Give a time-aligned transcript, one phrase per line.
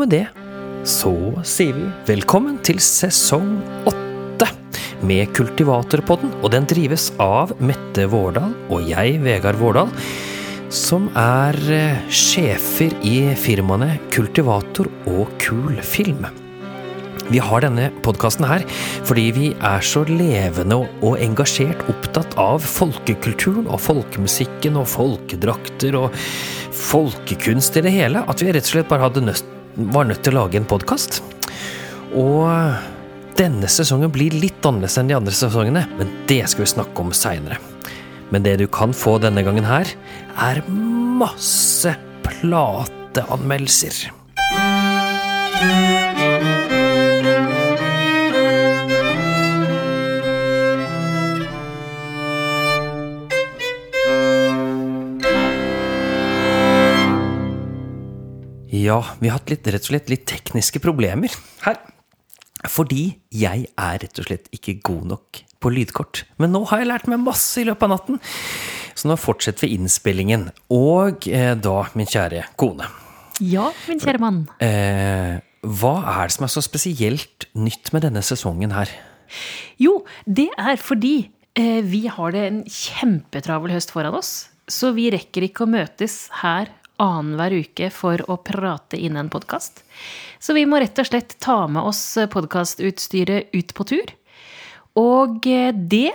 [0.00, 0.26] Med det
[0.88, 1.12] så
[1.44, 3.58] sier vi velkommen til sesong
[3.90, 4.46] åtte
[5.04, 6.30] med Kultivatorpodden.
[6.40, 9.92] Og den drives av Mette Vårdal og jeg, Vegard Vårdal,
[10.72, 16.24] som er eh, sjefer i firmaene Kultivator og Kul Film.
[17.28, 18.64] Vi har denne podkasten her
[19.04, 26.16] fordi vi er så levende og engasjert opptatt av folkekulturen og folkemusikken og folkedrakter og
[26.88, 30.34] folkekunst i det hele, at vi rett og slett bare hadde nødt, var nødt til
[30.34, 31.20] å lage en podkast.
[32.18, 32.50] Og
[33.38, 37.12] denne sesongen blir litt annerledes enn de andre sesongene, men det skal vi snakke om
[37.16, 37.60] seinere.
[38.30, 39.90] Men det du kan få denne gangen her,
[40.38, 41.94] er masse
[42.26, 44.19] plateanmeldelser.
[58.80, 61.32] Ja, vi har hatt litt, rett og slett litt tekniske problemer
[61.66, 61.80] her.
[62.68, 66.24] Fordi jeg er rett og slett ikke god nok på lydkort.
[66.40, 68.20] Men nå har jeg lært meg masse i løpet av natten.
[68.96, 70.48] Så nå fortsetter vi innspillingen.
[70.72, 72.88] Og eh, da, min kjære kone.
[73.40, 74.42] Ja, min kjære mann.
[74.64, 78.92] Eh, hva er det som er så spesielt nytt med denne sesongen her?
[79.80, 84.50] Jo, det er fordi eh, vi har det en kjempetravel høst foran oss.
[84.70, 86.70] Så vi rekker ikke å møtes her
[87.00, 89.82] annenhver uke for å prate inn en podkast.
[90.38, 94.14] Så vi må rett og slett ta med oss podkastutstyret ut på tur.
[95.00, 96.12] Og eh, det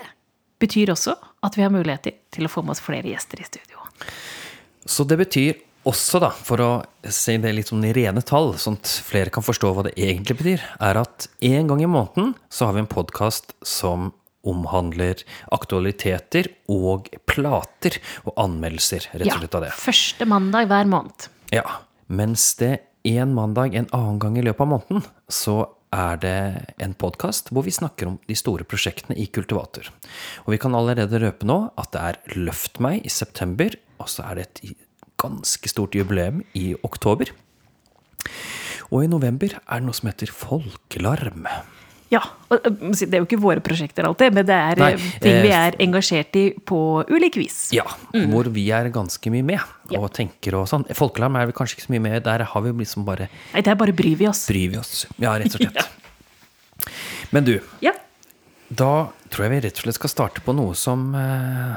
[0.62, 3.82] betyr også at vi har muligheter til å få med oss flere gjester i studio.
[4.86, 6.70] Så det betyr også, da, for å
[7.14, 10.40] si det litt sånn i rene tall, sånn at flere kan forstå hva det egentlig
[10.40, 14.10] betyr, er at en gang i måneden så har vi en podkast som
[14.48, 15.22] omhandler
[15.56, 19.72] aktualiteter og plater og anmeldelser, rett og slett av det.
[19.74, 21.30] Ja, første mandag hver måned.
[21.56, 21.66] Ja,
[22.08, 25.60] mens det en mandag en annen gang i løpet av måneden, så
[25.96, 26.38] er det
[26.82, 29.92] en podkast hvor vi snakker om de store prosjektene i Kultivator.
[30.46, 34.26] Og vi kan allerede røpe nå at det er Løft meg i september, og så
[34.32, 34.76] er det et
[35.22, 37.32] ganske stort jubileum i oktober.
[38.92, 41.48] Og i november er det noe som heter Folkelarm.
[42.14, 42.22] Ja.
[42.54, 42.62] og
[42.94, 44.92] Det er jo ikke våre prosjekter alltid, men det er Nei,
[45.24, 46.80] ting vi er engasjert i på
[47.10, 47.58] ulik vis.
[47.76, 48.30] Ja, mm.
[48.32, 50.12] hvor vi er ganske mye med og ja.
[50.22, 50.86] tenker og sånn.
[50.98, 52.20] Folkelarm er vi kanskje ikke så mye med.
[52.28, 54.46] Der har vi liksom bare Nei, der bare bryr vi oss.
[54.52, 55.06] Bryr vi oss.
[55.18, 55.82] Ja, rett og slett.
[55.82, 56.92] ja.
[57.34, 57.96] Men du, ja.
[58.70, 61.76] da tror jeg vi rett og slett skal starte på noe som uh,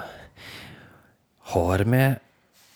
[1.55, 2.21] har med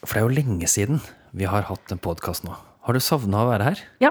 [0.02, 1.02] For det er jo lenge siden
[1.36, 2.56] vi har hatt en podkast nå.
[2.82, 3.82] Har du savna å være her?
[4.02, 4.10] Ja.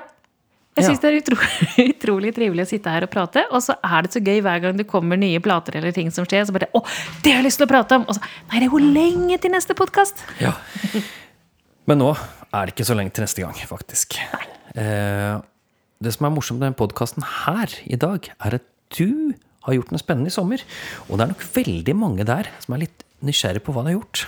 [0.81, 1.51] Jeg syns det er utrolig,
[1.93, 3.45] utrolig, trivelig å sitte her og prate.
[3.53, 6.27] Og så er det så gøy hver gang det kommer nye plater eller ting som
[6.27, 6.47] skjer.
[6.49, 6.83] Så bare Å,
[7.23, 8.07] det har jeg lyst til å prate om!
[8.09, 10.25] Og så Nei, det er jo lenge til neste podkast!
[10.41, 10.55] Ja.
[11.89, 14.17] Men nå er det ikke så lenge til neste gang, faktisk.
[14.75, 15.37] Eh,
[16.01, 19.33] det som er morsomt med denne podkasten her i dag, er at du
[19.67, 20.63] har gjort noe spennende i sommer.
[21.07, 23.99] Og det er nok veldig mange der som er litt nysgjerrig på hva du har
[23.99, 24.25] gjort.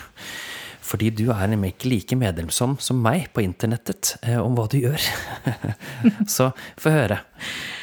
[0.84, 4.78] Fordi du er nemlig ikke like medlemsom som meg på internettet eh, om hva du
[4.82, 5.06] gjør.
[6.36, 6.50] så
[6.80, 7.22] få høre.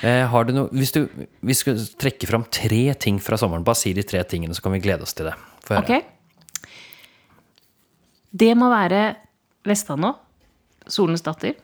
[0.04, 1.02] Eh, har du noe, hvis du
[1.40, 4.76] vi skal trekke fram tre ting fra sommeren, bare si de tre tingene, så kan
[4.76, 5.36] vi glede oss til det.
[5.64, 5.84] Få høre.
[5.86, 6.68] Okay.
[8.30, 9.04] Det må være
[9.66, 10.20] Vestlandet,
[10.90, 11.56] Solens datter,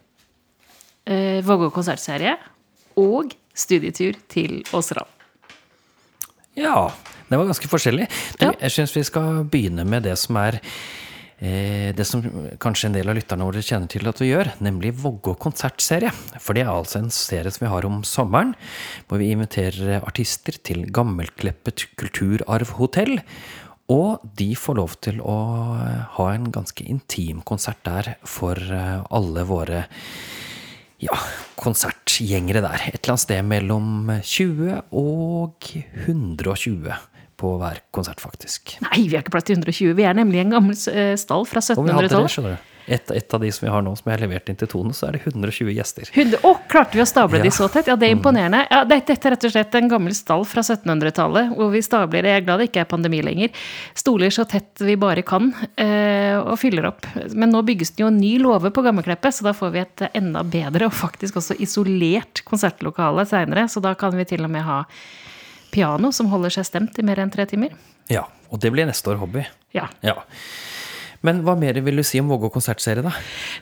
[1.06, 2.34] eh, Vågå konsertserie
[2.97, 5.08] og studietur til Åseral.
[6.56, 6.88] Ja.
[7.28, 8.06] Det var ganske forskjellig.
[8.41, 8.53] Ja.
[8.60, 10.60] Jeg syns vi skal begynne med det som er
[11.36, 12.22] det som
[12.62, 16.08] kanskje en del av lytterne våre kjenner til at vi gjør, nemlig Vågå konsertserie.
[16.41, 18.54] For det er altså en serie som vi har om sommeren,
[19.04, 23.19] hvor vi inviterer artister til Gammelkleppet kulturarvhotell.
[23.92, 25.36] Og de får lov til å
[26.16, 29.84] ha en ganske intim konsert der for eh, alle våre
[30.98, 31.18] ja,
[31.60, 32.89] konsertgjengere der.
[32.89, 35.68] Et eller annet sted mellom 20 og
[36.06, 36.97] 120
[37.36, 38.77] på hver konsert, faktisk.
[38.84, 39.92] Nei, vi har ikke plass til 120.
[39.98, 42.72] Vi er nemlig en gammel eh, stall fra 1700-tallet.
[42.86, 44.94] Et, et, av de som vi har nå, som jeg har levert inn til Tone,
[44.94, 46.10] så er det 120 gjester.
[46.15, 47.47] Å, oh, klarte vi å stable ja.
[47.48, 47.91] de så tett?
[47.91, 48.60] Ja, det er imponerende.
[48.71, 52.41] Ja, dette er rett og slett en gammel stall fra 1700-tallet, hvor vi stabler Jeg
[52.41, 53.66] er glad det ikke er pandemi lenger.
[53.98, 55.50] Stoler så tett vi bare kan,
[55.82, 57.10] eh, og fyller opp.
[57.34, 60.09] Men nå bygges det jo en ny låve på Gammelkleppet, så da får vi et
[60.15, 63.66] enda bedre og faktisk også isolert konsertlokale seinere.
[63.72, 64.84] Så da kan vi til og med ha
[65.77, 67.77] piano som holder seg stemt i mer enn tre timer.
[68.13, 69.45] Ja, og det blir neste år hobby.
[69.77, 69.91] Ja.
[70.05, 70.17] ja.
[71.27, 73.13] Men hva mer vil du si om Vågå konsertserie, da?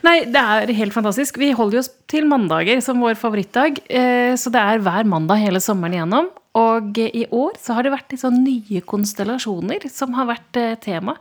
[0.07, 1.39] Nei, Det er helt fantastisk.
[1.41, 3.81] Vi holder oss til mandager som vår favorittdag.
[3.89, 6.33] Eh, så det er hver mandag hele sommeren igjennom.
[6.55, 11.17] Og i år så har det vært sånn nye konstellasjoner som har vært eh, tema.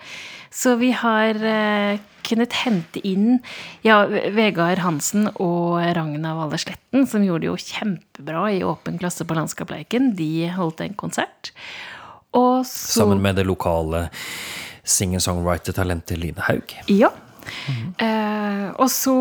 [0.54, 3.40] Så vi har eh, kunnet hente inn
[3.82, 9.26] ja, Vegard Hansen og Ragna Valle Sletten, som gjorde det jo kjempebra i åpen klasse
[9.26, 10.14] på Landskapleiken.
[10.20, 11.54] De holdt en konsert.
[12.34, 14.08] Så Sammen med det lokale
[14.84, 16.78] singer-songwriter-talentet Line Haug.
[16.90, 17.10] Ja.
[17.68, 17.90] Mm.
[18.00, 19.14] Eh, og, så,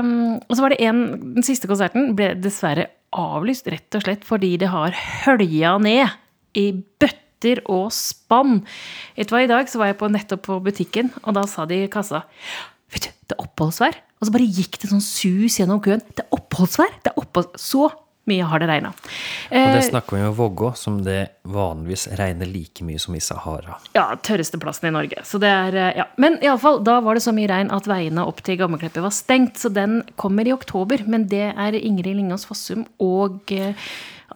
[0.00, 1.00] um, og så var det en
[1.34, 4.94] Den siste konserten ble dessverre avlyst rett og slett fordi det har
[5.24, 6.14] hølja ned
[6.58, 8.62] i bøtter og spann.
[9.18, 11.66] Vet du hva, I dag så var jeg på, nettopp på butikken, og da sa
[11.68, 12.24] de i kassa
[12.94, 13.96] Vet du, det er oppholdsvær.
[14.20, 16.02] Og så bare gikk det sånn sus gjennom køen.
[16.14, 16.92] Det er oppholdsvær!
[17.02, 17.64] Det er oppholds...
[17.64, 17.88] Så
[18.30, 18.92] mye har det regna.
[18.94, 23.20] Og det eh, snakker vi om Vågå, som det vanligvis regner like mye som i
[23.20, 23.76] Sahara.
[23.96, 25.24] Ja, tørreste plassen i Norge.
[25.28, 26.08] Så det er, eh, ja.
[26.20, 29.60] Men iallfall, da var det så mye regn at veiene opp til Gammelkleppet var stengt.
[29.60, 31.04] Så den kommer i oktober.
[31.06, 33.76] Men det er Ingrid Lingås Fossum og eh,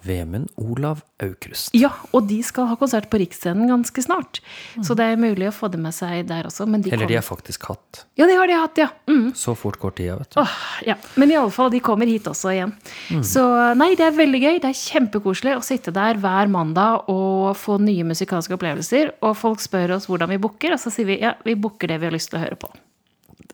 [0.04, 1.72] Vemund Olav Aukrust.
[1.76, 4.40] Ja, og de skal ha konsert på Riksscenen ganske snart.
[4.76, 4.84] Mm.
[4.86, 6.66] Så det er mulig å få det med seg der også.
[6.68, 8.04] De Eller de har faktisk hatt.
[8.18, 8.88] Ja, de har de hatt, ja.
[9.10, 9.32] Mm.
[9.38, 10.40] Så fort går tida, vet du.
[10.42, 10.56] Åh,
[10.86, 10.98] ja.
[11.18, 12.74] Men iallfall, de kommer hit også igjen.
[13.10, 13.24] Mm.
[13.26, 13.44] Så
[13.78, 14.60] nei, det er veldig gøy.
[14.62, 19.16] Det er kjempekoselig å sitte der hver mandag og få nye musikalske opplevelser.
[19.22, 21.98] Og folk spør oss hvordan vi booker, og så sier vi ja, vi booker det
[22.02, 22.70] vi har lyst til å høre på.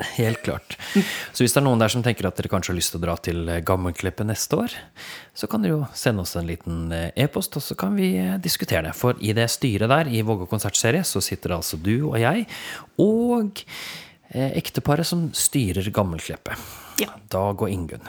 [0.00, 0.74] Helt klart.
[1.32, 3.04] Så hvis det er noen der som tenker at dere kanskje har lyst til å
[3.04, 4.74] dra til Gammelklippet neste år,
[5.38, 8.34] så kan dere jo sende oss en liten eh, e-post, og så kan vi eh,
[8.42, 8.96] diskutere det.
[8.98, 12.48] For i det styret der, i Vågå konsertserie, så sitter altså du og jeg,
[12.98, 13.62] og
[14.34, 16.58] ekteparet som styrer Gammelklippet
[16.98, 17.12] Ja.
[17.30, 18.08] Dag og Ingunn.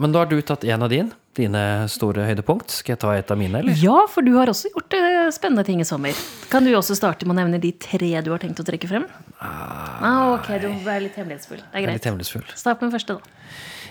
[0.00, 2.72] Men da har du tatt en av din dine store høydepunkt?
[2.74, 3.76] Skal jeg ta et av mine, eller?
[3.78, 6.16] Ja, for du har også gjort uh, spennende ting i sommer.
[6.50, 9.06] Kan du også starte med å nevne de tre du har tenkt å trekke frem?
[9.38, 11.62] Ah, ok, du er litt hemmelighetsfull.
[11.62, 12.00] Det er greit.
[12.00, 12.46] Litt hemmelighetsfull.
[12.58, 13.50] Start med den første, da.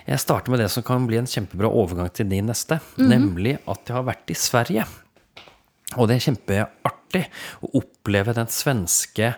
[0.09, 2.79] Jeg starter med det som kan bli en kjempebra overgang til din neste.
[2.97, 3.09] Mm -hmm.
[3.09, 4.85] Nemlig at jeg har vært i Sverige.
[5.97, 7.25] Og det er kjempeartig
[7.61, 9.35] å oppleve den svenske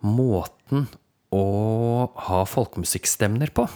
[0.00, 0.88] måten
[1.34, 3.68] å ha folkemusikkstemner på.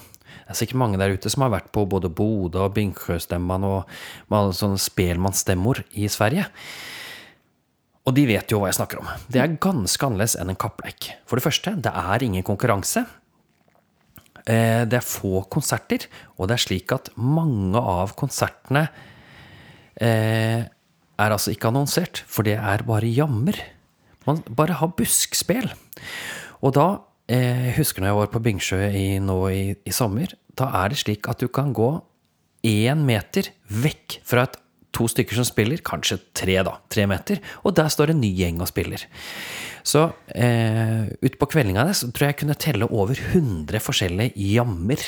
[0.52, 3.92] Det er sikkert mange der ute som har vært på både Bodø og Bingsjøstemman og
[4.28, 6.44] med sånne spelmannsstemmer i Sverige.
[8.04, 9.08] Og de vet jo hva jeg snakker om.
[9.32, 11.08] Det er ganske annerledes enn en kappleik.
[11.24, 13.06] For det første, det er ingen konkurranse.
[14.44, 16.04] Eh, det er få konserter,
[16.36, 18.82] og det er slik at mange av konsertene
[19.96, 23.56] eh, er altså ikke annonsert, for det er bare jammer.
[24.28, 25.72] Man bare har buskspel.
[26.60, 26.90] Og da
[27.30, 30.32] jeg eh, husker når jeg var på Bingsjø i, nå i, i, sommer.
[30.58, 31.94] Da er det slik at du kan gå
[32.66, 34.58] én meter vekk fra et,
[34.92, 38.60] to stykker som spiller, kanskje tre, da, tre meter, og der står en ny gjeng
[38.60, 39.06] og spiller.
[39.88, 40.04] Så
[40.36, 45.00] eh, utpå kveldinga så tror jeg jeg kunne telle over 100 forskjellige jammer.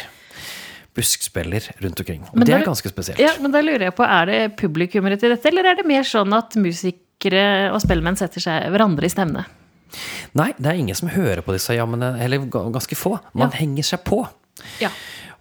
[0.95, 2.23] Buskspiller rundt omkring.
[2.33, 3.21] Og det er ganske spesielt.
[3.21, 6.07] Ja, men da lurer jeg på, Er det publikummere til dette, eller er det mer
[6.07, 7.45] sånn at musikere
[7.75, 9.45] og spellemenn setter seg hverandre i stevne?
[10.39, 12.15] Nei, det er ingen som hører på disse jammene.
[12.23, 13.17] Eller ganske få.
[13.35, 13.59] Man ja.
[13.61, 14.23] henger seg på.
[14.83, 14.91] Ja.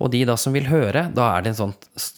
[0.04, 1.76] Og de da som vil høre, da er det en sånn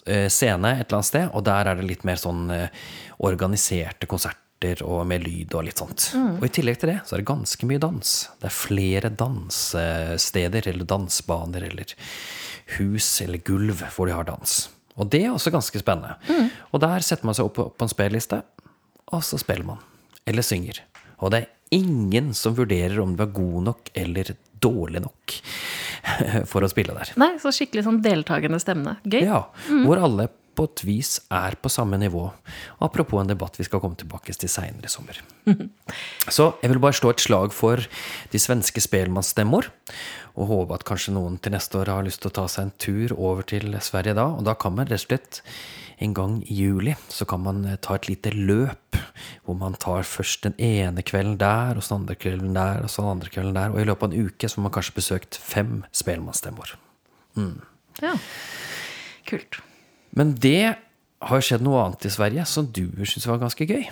[0.10, 2.86] eh, scene et eller annet sted, og der er det litt mer sånn eh,
[3.26, 6.08] organiserte konserter og med lyd og litt sånt.
[6.18, 6.40] Mm.
[6.40, 8.14] Og i tillegg til det så er det ganske mye dans.
[8.42, 11.94] Det er flere dansesteder eller dansbaner eller
[12.80, 14.56] hus eller gulv hvor de har dans.
[14.96, 16.16] Og det er også ganske spennende.
[16.26, 16.50] Mm.
[16.72, 18.42] Og der setter man seg opp på en spilleliste,
[19.14, 19.84] og så spiller man.
[20.26, 20.82] Eller synger.
[21.22, 24.34] Og det er ingen som vurderer om du er god nok eller
[24.66, 25.38] dårlig nok
[26.52, 27.14] for å spille der.
[27.22, 28.98] Nei, så skikkelig sånn deltakende stemme.
[29.06, 29.22] Gøy.
[29.26, 29.86] Ja, mm.
[29.88, 32.24] hvor alle på et vis er på samme nivå.
[32.84, 35.20] Apropos en debatt vi skal komme tilbake til seinere i sommer.
[36.36, 37.82] Så jeg vil bare slå et slag for
[38.32, 39.70] de svenske spelmannsstemmer,
[40.36, 42.76] og håpe at kanskje noen til neste år har lyst til å ta seg en
[42.82, 44.30] tur over til Sverige da.
[44.36, 45.42] Og da kan man rett og slett
[46.04, 48.98] en gang i juli så kan man eh, ta et lite løp,
[49.46, 52.92] hvor man tar først den ene kvelden der, og så den andre kvelden der, og
[52.92, 53.76] så den andre kvelden der.
[53.76, 56.76] Og i løpet av en uke så har man kanskje besøkt fem spelmannsstemmer.
[57.40, 57.62] Mm.
[58.04, 58.16] Ja.
[59.30, 59.62] Kult.
[60.16, 60.76] Men det
[61.26, 63.88] har skjedd noe annet i Sverige som du syns var ganske gøy?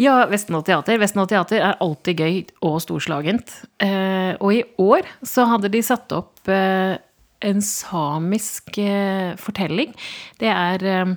[0.00, 1.00] Ja, Vestendal Teater.
[1.00, 3.52] Vestendal Teater er alltid gøy og storslagent.
[3.82, 6.96] Eh, og i år så hadde de satt opp eh,
[7.44, 9.94] en samisk eh, fortelling.
[10.40, 11.12] Det er eh,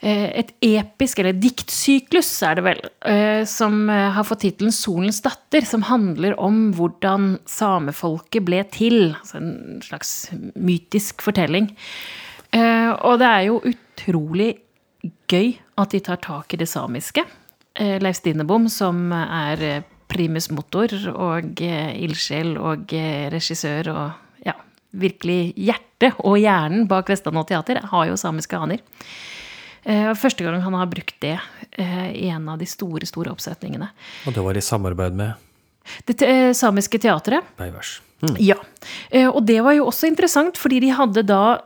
[0.00, 2.82] eh, et episk, eller diktsyklus er det vel,
[3.48, 9.14] som har fått tittelen 'Solens datter', som handler om hvordan samefolket ble til.
[9.20, 10.12] Altså en slags
[10.56, 11.72] mytisk fortelling.
[12.54, 14.54] Og det er jo utrolig
[15.26, 17.24] gøy at de tar tak i det samiske.
[17.74, 22.94] Leif Stinebom, som er primus motor og ildsjel og
[23.34, 24.23] regissør og
[24.94, 28.82] virkelig hjertet og hjernen bak Vestlandet Teater har jo samiske aner.
[29.84, 33.90] Eh, første gang han har brukt det eh, i en av de store, store oppsetningene.
[34.24, 35.34] Og det var i samarbeid med
[36.08, 37.44] Det eh, samiske teatret.
[37.58, 37.98] Beivers.
[38.24, 38.36] Mm.
[38.40, 38.56] Ja.
[39.34, 41.58] Og det var jo også interessant, fordi de hadde da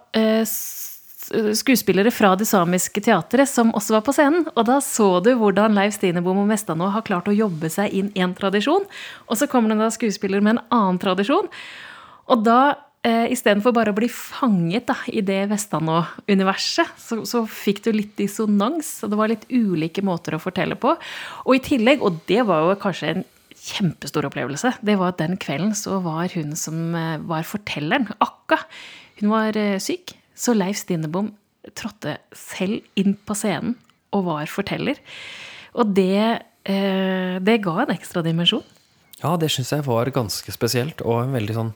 [1.54, 4.48] skuespillere fra det samiske teatret som også var på scenen.
[4.56, 8.10] Og da så du hvordan Leif Stinebom og Mestanå har klart å jobbe seg inn
[8.18, 8.88] én tradisjon.
[9.28, 11.46] Og så kommer det da skuespillere med en annen tradisjon.
[12.32, 12.74] Og da,
[13.08, 18.14] eh, istedenfor bare å bli fanget da, i det Vestlandet-universet, så, så fikk du litt
[18.20, 18.98] dissonans.
[19.02, 20.94] Og det var litt ulike måter å fortelle på.
[21.46, 23.26] Og i tillegg, og det var jo kanskje en
[23.58, 28.62] kjempestor opplevelse, det var at den kvelden så var hun som eh, var fortelleren, Akka,
[29.20, 30.14] hun var eh, syk.
[30.38, 31.32] Så Leif Stinebom
[31.76, 33.74] trådte selv inn på scenen
[34.14, 35.00] og var forteller.
[35.78, 38.64] Og det, eh, det ga en ekstra dimensjon.
[39.18, 41.72] Ja, det syns jeg var ganske spesielt, og en veldig sånn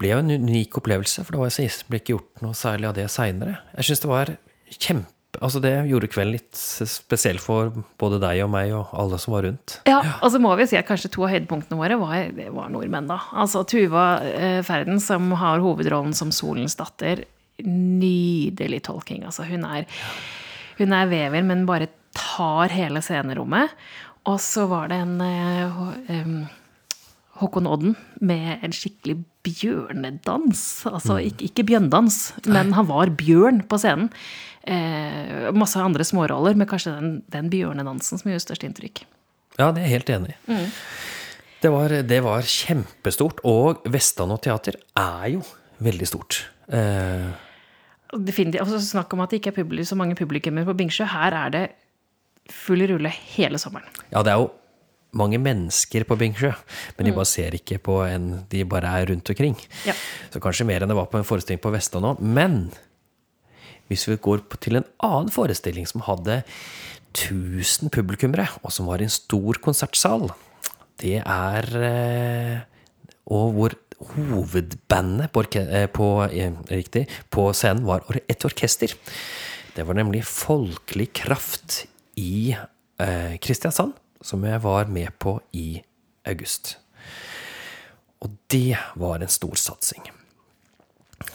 [0.00, 2.98] ble jo en unik opplevelse, for det var sist ble ikke gjort noe særlig av
[2.98, 3.58] det seinere.
[3.76, 4.36] Jeg syns det var
[4.70, 7.70] kjempe Altså, det gjorde kvelden litt spesiell for
[8.02, 9.76] både deg og meg og alle som var rundt.
[9.86, 13.06] Ja, og så må vi si at kanskje to av høydepunktene våre var, var nordmenn,
[13.06, 13.20] da.
[13.38, 17.22] Altså Tuva eh, Ferden, som har hovedrollen som Solens datter.
[17.62, 19.22] Nydelig tolking.
[19.28, 19.86] Altså, hun er,
[20.80, 23.78] hun er vever, men bare tar hele scenerommet.
[24.28, 26.50] Og så var det en eh,
[27.40, 30.62] Håkon Odden med en skikkelig bjørnedans.
[30.90, 34.10] Altså ikke, ikke bjørndans, men han var bjørn på scenen.
[34.68, 39.04] Eh, masse andre småroller, men kanskje den, den bjørnedansen som gjør størst inntrykk.
[39.58, 40.58] Ja, det er jeg helt enig i.
[41.60, 45.42] Det, var, det var kjempestort, og Vestland og teater er jo
[45.84, 46.42] veldig stort.
[46.68, 47.30] Eh,
[48.10, 48.62] Definitivt.
[48.64, 51.06] Altså, snakk om at det ikke er publi- så mange publikummer på Bingsjø.
[51.12, 51.64] Her er det
[52.50, 53.86] full rulle hele sommeren.
[54.10, 54.48] ja, det er jo
[55.12, 56.52] mange mennesker på Bingsjø,
[56.96, 59.56] men de bare ser ikke på en De bare er rundt omkring.
[59.86, 59.94] Ja.
[60.30, 62.20] Så kanskje mer enn det var på en forestilling på Vestland òg.
[62.22, 62.70] Men
[63.90, 66.44] hvis vi går på- til en annen forestilling som hadde
[67.12, 70.30] 1000 publikummere, og som var i en stor konsertsal,
[70.98, 72.60] det er eh,
[73.30, 73.74] Og hvor
[74.16, 78.94] hovedbandet på, eh, på, eh, riktig, på scenen var et orkester.
[79.74, 81.86] Det var nemlig Folkelig Kraft
[82.16, 82.56] i
[83.40, 85.82] Kristiansand, som jeg var med på i
[86.28, 86.76] august.
[88.20, 90.10] Og det var en stor satsing.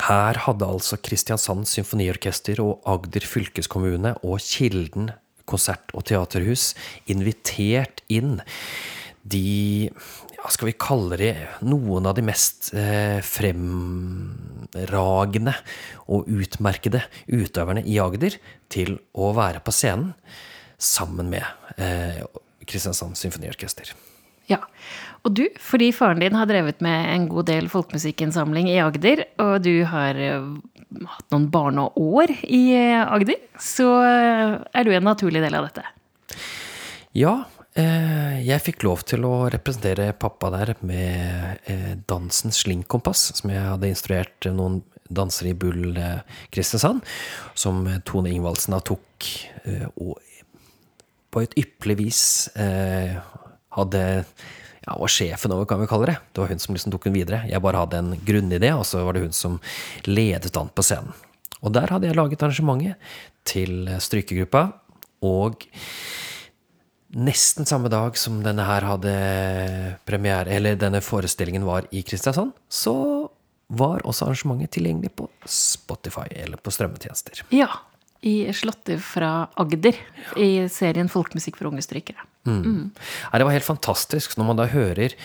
[0.06, 5.12] Her hadde altså Kristiansand Symfoniorkester og Agder fylkeskommune og Kilden
[5.50, 6.74] konsert- og teaterhus
[7.12, 8.42] invitert inn
[9.26, 11.34] de ja, Skal vi kalle det
[11.66, 14.44] noen av de mest eh, fremragende
[16.14, 18.38] og utmerkede utøverne i Agder
[18.70, 20.14] til å være på scenen
[20.78, 21.44] sammen med
[21.82, 22.22] eh,
[22.70, 23.94] Kristiansand Symfoniorkester.
[24.50, 24.62] Ja.
[25.26, 29.58] Og du, fordi faren din har drevet med en god del folkemusikkinnsamling i Agder, og
[29.66, 30.52] du har eh,
[31.16, 35.86] hatt noen barneår i eh, Agder, så eh, er du en naturlig del av dette.
[37.16, 37.36] Ja,
[37.76, 41.66] jeg fikk lov til å representere pappa der med
[42.08, 44.78] dansen Slingkompass, som jeg hadde instruert noen
[45.12, 45.98] dansere i Bull
[46.56, 47.04] Kristiansand,
[47.52, 49.28] som Tone Ingvaldsen da tok
[50.00, 50.16] og
[51.36, 52.22] på et ypperlig vis
[52.56, 53.18] eh,
[53.76, 54.04] hadde
[54.86, 56.18] ja, var sjefen over, kan vi kalle det.
[56.32, 57.44] Det var hun som liksom tok den videre.
[57.50, 59.60] Jeg bare hadde en grunnidé, og så var det hun som
[60.08, 61.16] ledet an på scenen.
[61.66, 63.16] Og der hadde jeg laget arrangementet
[63.48, 64.68] til strykegruppa,
[65.26, 65.66] og
[67.16, 69.16] nesten samme dag som denne her hadde
[70.06, 72.96] premiere, eller denne forestillingen var i Kristiansand, så
[73.74, 77.46] var også arrangementet tilgjengelig på Spotify eller på strømmetjenester.
[77.56, 77.72] Ja.
[78.22, 79.98] I Slåtter fra Agder,
[80.40, 82.24] i serien Folkemusikk for unge strykere.
[82.96, 85.16] Nei, det var helt fantastisk når man da hører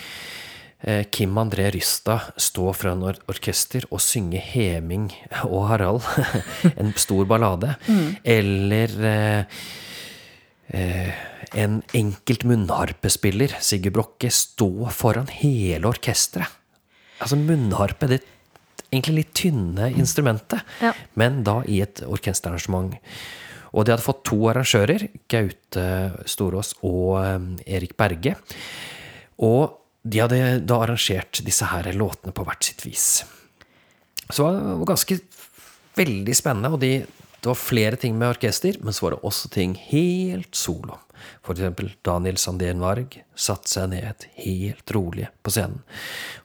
[0.81, 5.09] eh, Kim André Rysta stå fra en or orkester og synge Heming
[5.45, 6.05] og Harald,
[6.81, 7.75] en stor ballade,
[8.25, 9.61] eller eh,
[10.73, 11.13] eh,
[11.61, 16.59] en enkelt munnharpespiller, Sigurd Brokke, stå foran hele orkesteret.
[17.21, 18.23] Altså munnharpe, det
[18.91, 20.93] egentlig litt tynne instrumentet, Ja.
[21.15, 22.97] men da i et orkesterarrangement.
[23.73, 25.85] Og de hadde fått to arrangører, Gaute
[26.27, 28.35] Storås og eh, Erik Berge.
[29.39, 33.23] Og de hadde da arrangert disse her låtene på hvert sitt vis.
[34.31, 35.19] Så det var ganske
[35.95, 39.51] veldig spennende, og de, det var flere ting med orkester, men så var det også
[39.53, 40.97] ting helt solo.
[41.45, 45.83] For eksempel Daniel Sandén Varg satte seg ned helt rolig på scenen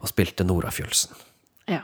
[0.02, 1.14] og spilte Nora Fjølsen.
[1.70, 1.82] Ja.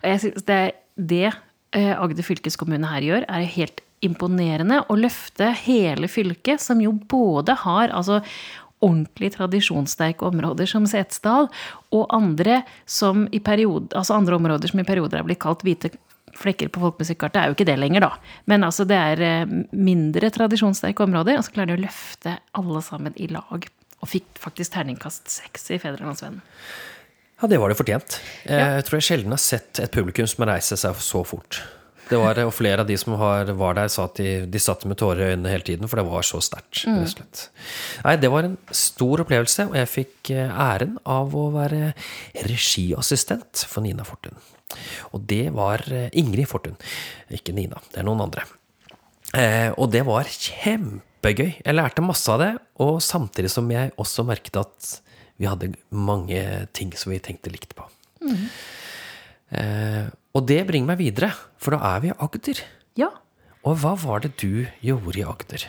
[0.00, 0.60] Og jeg synes det,
[0.96, 4.80] det eh, Agder fylkeskommune her gjør, er helt imponerende.
[4.88, 8.22] Å løfte hele fylket, som jo både har altså
[8.80, 11.50] ordentlig tradisjonssterke områder som Setesdal,
[11.92, 15.92] og andre, som i periode, altså andre områder som i perioder er blitt kalt hvite
[16.40, 18.36] flekker på folkemusikkartet er jo ikke det lenger, da.
[18.50, 22.82] Men altså, det er eh, mindre tradisjonssterke områder, og så klarer de å løfte alle
[22.86, 23.66] sammen i lag.
[24.00, 26.40] Og fikk faktisk terningkast seks i Fedrelandsvennen.
[27.40, 28.18] Ja, det var det fortjent.
[28.44, 31.62] Jeg tror jeg sjelden har sett et publikum som reiser seg så fort.
[32.10, 34.98] Det var, og flere av de som var der, sa at de, de satt med
[34.98, 36.82] tårer i øynene hele tiden, for det var så sterkt.
[36.90, 37.04] Mm.
[38.02, 41.92] Nei, det var en stor opplevelse, og jeg fikk eh, æren av å være
[42.48, 44.34] regiassistent for Nina Fortun.
[45.14, 46.74] Og det var eh, Ingrid Fortun,
[47.30, 47.78] ikke Nina.
[47.92, 48.42] Det er noen andre.
[49.38, 51.60] Eh, og det var kjempegøy.
[51.62, 54.96] Jeg lærte masse av det, og samtidig som jeg også merket at
[55.40, 56.42] vi hadde mange
[56.76, 57.86] ting som vi tenkte likt på.
[59.50, 60.06] Eh,
[60.36, 62.62] og det bringer meg videre, for da er vi i Agder.
[63.00, 63.10] Ja.
[63.66, 65.64] Og hva var det du gjorde i Agder?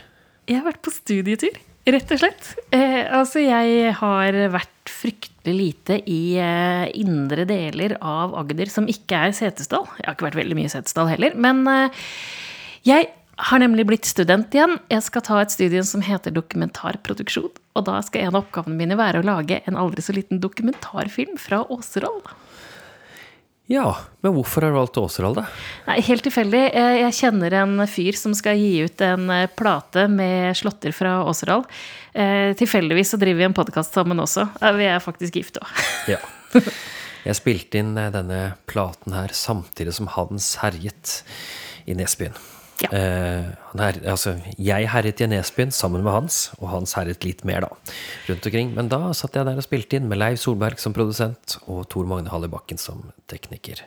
[0.50, 1.56] Jeg har vært på studietur,
[1.88, 2.52] rett og slett.
[2.76, 9.24] Eh, altså, jeg har vært fryktelig lite i eh, indre deler av Agder som ikke
[9.28, 9.88] er Setesdal.
[10.02, 11.38] Jeg har ikke vært veldig mye i Setesdal heller.
[11.40, 12.06] Men eh,
[12.88, 13.10] jeg
[13.42, 14.78] har nemlig blitt student igjen.
[14.92, 17.50] Jeg skal ta et studium som heter dokumentarproduksjon.
[17.78, 21.38] Og da skal en av oppgavene mine være å lage en aldri så liten dokumentarfilm
[21.40, 22.20] fra Åseral.
[23.72, 25.46] Ja, men hvorfor har du valgt Åseral, da?
[25.88, 26.64] Nei, helt tilfeldig.
[26.76, 31.22] Eh, Jeg kjenner en fyr som skal gi ut en eh, plate med slåtter fra
[31.24, 31.64] Åseral.
[32.12, 34.50] Eh, Tilfeldigvis så driver vi en podkast sammen også.
[34.76, 35.72] Vi er faktisk gift òg.
[36.18, 36.20] Ja.
[37.24, 41.22] Jeg spilte inn denne platen her samtidig som Hans herjet
[41.88, 42.36] i Nesbyen.
[42.82, 42.90] Ja.
[42.98, 47.46] Eh, han her, altså, jeg herjet i Nesbyen sammen med Hans, og Hans herjet litt
[47.48, 47.96] mer, da.
[48.30, 48.74] Rundt omkring.
[48.78, 52.10] Men da satt jeg der og spilte inn med Leiv Solberg som produsent og Tor
[52.10, 53.84] Magne Hallebakken som tekniker.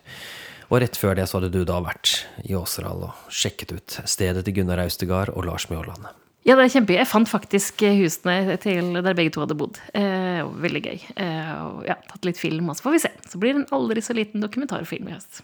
[0.71, 4.47] Og rett før det så hadde du da vært i Åseral og sjekket ut stedet
[4.47, 6.07] til Gunnar Austegard og Lars Mjåland.
[6.45, 6.99] Ja, det er kjempegøy.
[6.99, 9.79] Jeg fant faktisk husene til der begge to hadde bodd.
[9.97, 10.99] Eh, veldig gøy.
[11.25, 13.13] Eh, og ja, tatt litt film, og så får vi se.
[13.33, 15.41] Så blir det en aldri så liten dokumentarfilm i høst.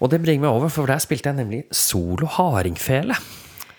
[0.00, 3.16] Og det bringer meg over, for der spilte jeg nemlig solo hardingfele.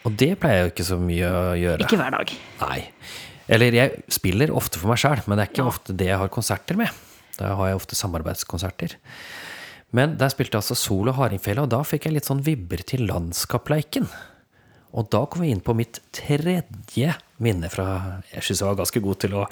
[0.08, 1.86] Og det pleier jeg jo ikke så mye å gjøre.
[1.86, 2.32] Ikke hver dag.
[2.62, 2.80] Nei.
[3.48, 5.72] Eller jeg spiller ofte for meg sjøl, men det er ikke Ja.
[5.72, 6.90] ofte det jeg har konserter med.
[7.38, 8.96] Da har jeg ofte samarbeidskonserter.
[9.94, 13.06] Men der spilte jeg altså solo hardingfele, og da fikk jeg litt sånn vibber til
[13.08, 14.08] landskapleiken.
[14.98, 19.02] Og da kom vi inn på mitt tredje minne fra Jeg syns jeg var ganske
[19.04, 19.46] god til å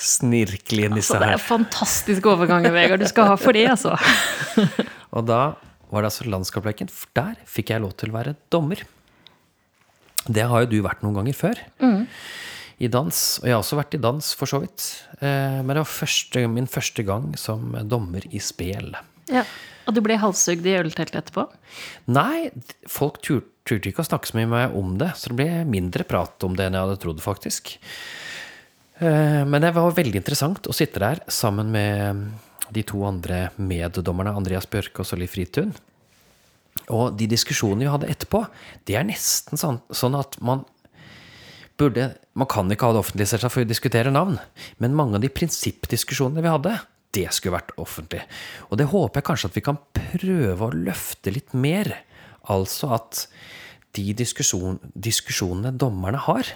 [0.00, 1.34] snirkle inn disse Altså det her.
[1.34, 3.00] er fantastiske overganger, Vegard.
[3.02, 3.96] Du skal ha for det, altså.
[5.16, 5.40] Og da
[5.90, 6.90] var det altså landskapsleken.
[6.92, 8.82] For der fikk jeg lov til å være dommer.
[10.28, 11.60] Det har jo du vært noen ganger før.
[12.80, 13.16] I dans.
[13.42, 14.84] Og jeg har også vært i dans, for så vidt.
[15.20, 18.94] Eh, Men det var første, min første gang som dommer i spel.
[19.28, 19.44] Ja.
[19.88, 21.44] Og du ble halshugd i ølteltet etterpå?
[22.12, 22.50] Nei,
[22.88, 25.64] folk tur- turte ikke å snakke så mye med meg om det, så det ble
[25.68, 27.74] mindre prat om det enn jeg hadde trodd, faktisk.
[29.00, 32.30] Eh, Men det var veldig interessant å sitte der sammen med
[32.74, 35.72] de to andre meddommerne, Andreas Bjørke og Solli Fritun.
[36.90, 38.44] Og de diskusjonene vi hadde etterpå,
[38.88, 40.66] det er nesten sånn, sånn at man
[41.80, 44.36] burde Man kan ikke ha det offentlig selvsagt, for vi diskuterer navn,
[44.80, 46.74] men mange av de prinsippdiskusjonene vi hadde,
[47.16, 48.20] det skulle vært offentlig.
[48.70, 51.90] Og det håper jeg kanskje at vi kan prøve å løfte litt mer.
[52.52, 53.24] Altså at
[53.98, 56.52] de diskusjon, diskusjonene dommerne har,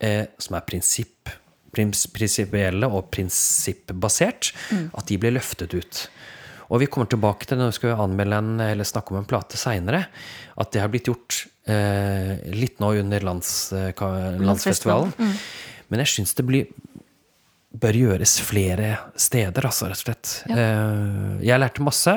[0.00, 1.45] eh, som er prinsipp, prins-
[1.76, 4.52] prinsipielle og prinsippbasert,
[4.96, 6.06] at de blir løftet ut.
[6.66, 9.58] Og vi kommer tilbake til når vi skal anmelde en, eller snakke om en plate
[9.60, 10.06] seinere,
[10.58, 13.92] at det har blitt gjort eh, litt nå under lands, eh,
[14.42, 15.14] landsfestivalen.
[15.92, 16.72] Men jeg syns det blir,
[17.76, 20.32] bør gjøres flere steder, altså, rett og slett.
[20.50, 22.16] Eh, jeg lærte masse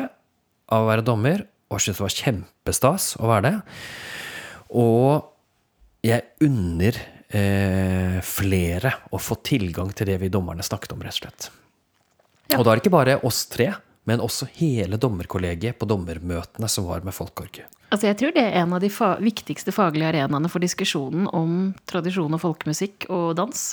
[0.69, 3.56] av å være dommer, og syntes det var kjempestas å være det.
[4.80, 5.30] Og
[6.06, 6.98] jeg unner
[7.33, 11.49] eh, flere å få tilgang til det vi dommerne snakket om, rett og slett.
[12.57, 13.71] Og da er det ikke bare oss tre,
[14.09, 17.67] men også hele dommerkollegiet på dommermøtene som var med Folkorget.
[17.89, 21.73] Altså, jeg tror det er en av de fa viktigste faglige arenaene for diskusjonen om
[21.89, 23.63] tradisjon og folkemusikk og dans.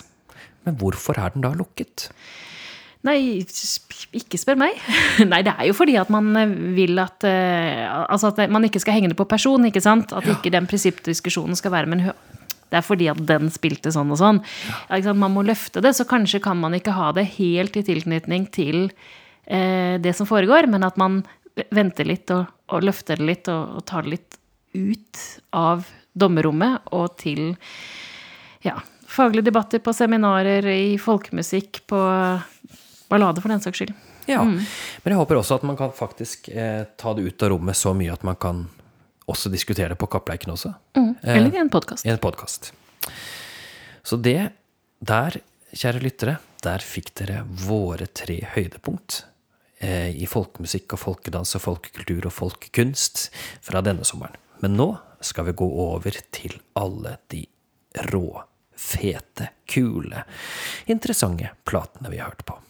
[0.65, 2.09] Men hvorfor er den da lukket?
[3.07, 3.45] Nei,
[4.17, 4.81] ikke spør meg.
[5.33, 6.33] Nei, det er jo fordi at man
[6.75, 10.13] vil at eh, Altså at man ikke skal henge det på person, ikke sant?
[10.17, 12.17] At ikke den prinsippdiskusjonen skal være med hø-
[12.71, 14.41] det er fordi at den spilte sånn og sånn.
[14.91, 15.15] Ja?
[15.15, 18.89] Man må løfte det, så kanskje kan man ikke ha det helt i tilknytning til
[19.45, 21.23] eh, det som foregår, men at man
[21.75, 24.41] venter litt og, og løfter det litt og, og tar det litt
[24.77, 25.23] ut
[25.57, 27.55] av dommerrommet og til
[28.65, 28.77] ja,
[29.09, 32.01] faglige debatter på seminarer, i folkemusikk, på
[33.11, 33.95] ballade for den saks skyld.
[34.27, 37.79] Ja, Men jeg håper også at man kan faktisk eh, ta det ut av rommet
[37.79, 38.65] så mye at man kan
[39.27, 40.73] også diskutere det på Kappleiken også.
[41.23, 42.07] Eller i en podkast.
[42.07, 42.73] I en podkast.
[44.07, 44.53] Så det
[45.03, 45.39] der,
[45.75, 49.25] kjære lyttere, der fikk dere våre tre høydepunkt
[49.83, 53.29] eh, i folkemusikk og folkedans og folkekultur og folkekunst
[53.67, 54.39] fra denne sommeren.
[54.63, 57.45] Men nå skal vi gå over til alle de
[58.13, 58.27] rå,
[58.77, 60.25] fete, kule,
[60.87, 62.61] interessante platene vi har hørt på.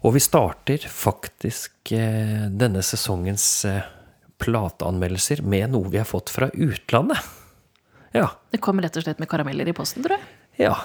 [0.00, 3.82] Og vi starter faktisk eh, denne sesongens eh,
[4.40, 7.20] plateanmeldelser med noe vi har fått fra utlandet.
[8.16, 8.30] Ja.
[8.50, 10.30] Det kommer rett og slett med karameller i posten, tror jeg.
[10.64, 10.76] Ja.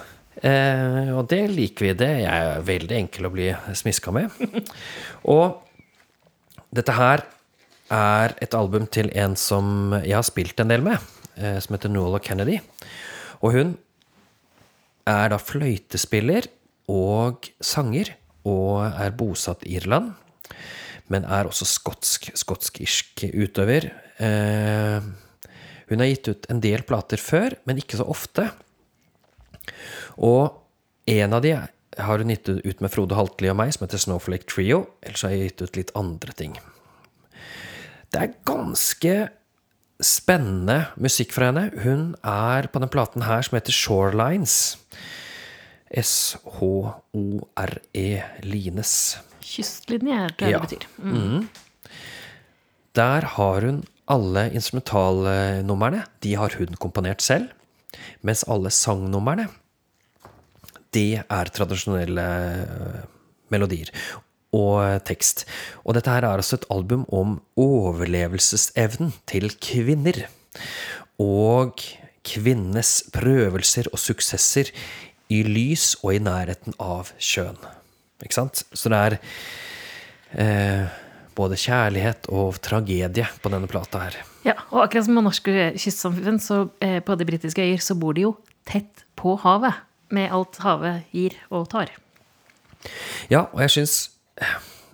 [0.43, 1.93] Eh, og det liker vi.
[1.95, 3.47] Det Jeg er veldig enkel å bli
[3.77, 4.35] smiska med.
[5.35, 5.63] og
[6.75, 7.23] dette her
[7.95, 10.99] er et album til en som jeg har spilt en del med,
[11.39, 12.59] eh, som heter Nola Kennedy.
[13.39, 13.73] Og hun
[15.07, 16.49] er da fløytespiller
[16.91, 18.11] og sanger
[18.45, 20.13] og er bosatt i Irland.
[21.11, 23.91] Men er også skotsk, skotsk-irsk utøver.
[24.17, 25.05] Eh,
[25.89, 28.47] hun har gitt ut en del plater før, men ikke så ofte.
[30.17, 30.49] Og
[31.09, 34.49] en av de har hun gitt ut med Frode Haltli og meg, som heter Snowflake
[34.49, 34.85] Trio.
[35.05, 36.55] Ellers har jeg gitt ut litt andre ting.
[38.11, 39.15] Det er ganske
[40.03, 41.69] spennende musikk fra henne.
[41.83, 44.75] Hun er på den platen her som heter Shorelines.
[47.15, 48.07] S-H-O-R-E
[48.43, 49.17] Lines.
[49.45, 50.59] Kystlinje, jeg Ja.
[50.59, 50.85] det betyr.
[50.99, 51.49] Mm.
[52.95, 56.03] Der har hun alle instrumentalnumrene.
[56.23, 57.47] De har hun komponert selv.
[58.21, 59.47] Mens alle sangnumrene,
[60.93, 63.03] det er tradisjonelle øh,
[63.49, 63.89] melodier
[64.53, 65.45] og tekst.
[65.85, 70.27] Og dette her er altså et album om overlevelsesevnen til kvinner.
[71.19, 71.73] Og
[72.25, 74.71] kvinnenes prøvelser og suksesser
[75.33, 77.57] i lys og i nærheten av kjønn.
[78.23, 78.63] Ikke sant?
[78.73, 79.17] Så det er
[80.41, 81.01] eh,
[81.35, 84.19] både kjærlighet og tragedie på denne plata her.
[84.45, 88.15] Ja, og akkurat som på norske kystsamfunn, så eh, på de britiske øyer, så bor
[88.15, 88.35] de jo
[88.67, 89.83] tett på havet.
[90.13, 91.89] Med alt havet gir og tar.
[93.31, 93.95] Ja, og jeg syns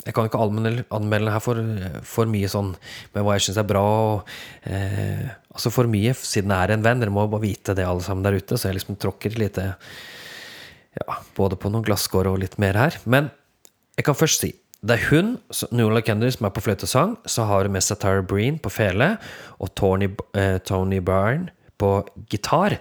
[0.02, 1.60] Jeg kan ikke anmelde, her for,
[2.08, 2.72] for mye sånn
[3.14, 3.84] med hva jeg syns er bra.
[4.16, 4.32] Og,
[4.66, 7.04] eh, altså for mye, siden jeg er en venn.
[7.04, 8.58] Dere må bare vite det, alle sammen der ute.
[8.58, 9.76] Så jeg liksom tråkker litt eh,
[11.00, 12.98] ja, både på noen glasskår og litt mer her.
[13.06, 13.30] Men
[13.98, 15.36] jeg kan først si det er hun,
[15.70, 17.14] Nuala Kennedy, som er på fløytesang.
[17.30, 19.12] Så har hun med seg Tara Breen på fele
[19.62, 22.00] og Tony, eh, Tony Byrne på
[22.32, 22.80] gitar.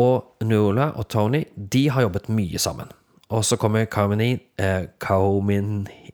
[0.00, 2.88] Og Nuala og Tony de har jobbet mye sammen.
[3.28, 4.86] Og så kommer Kaumini eh,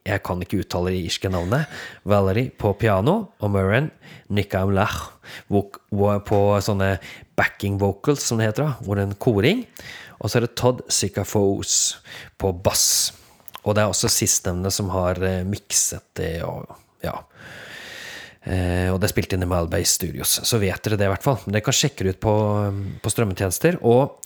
[0.06, 1.66] Jeg kan ikke uttale det irske navnet.
[2.04, 3.30] Valerie på piano.
[3.38, 3.90] Og Murren
[4.28, 5.12] Nikamlach
[5.48, 6.98] på sånne
[7.36, 8.74] backing vocals, som det heter.
[8.82, 9.66] Hvor det er en koring.
[10.20, 11.74] Og så er det Todd Sikafos
[12.40, 12.86] på bass.
[13.64, 16.68] Og det er også sistnevnte som har eh, mikset det og
[17.04, 17.16] ja.
[18.40, 20.38] Eh, og det er spilt inn i Malbay Studios.
[20.48, 21.40] Så vet dere det, i hvert fall.
[21.44, 22.34] Men dere kan sjekke det ut på,
[23.04, 23.80] på strømmetjenester.
[23.84, 24.16] Og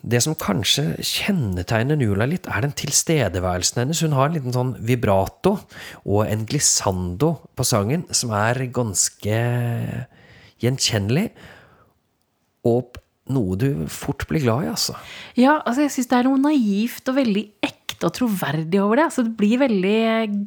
[0.00, 4.00] det som kanskje kjennetegner Nula litt, er den tilstedeværelsen hennes.
[4.02, 5.58] Hun har en liten sånn vibrato
[6.06, 9.40] og en glissando på sangen som er ganske
[10.64, 11.28] gjenkjennelig.
[12.70, 12.96] Og
[13.32, 14.96] noe du fort blir glad i, altså.
[15.38, 19.06] Ja, altså jeg syns det er noe naivt og veldig ekte og troverdig over det.
[19.10, 20.00] Altså det blir veldig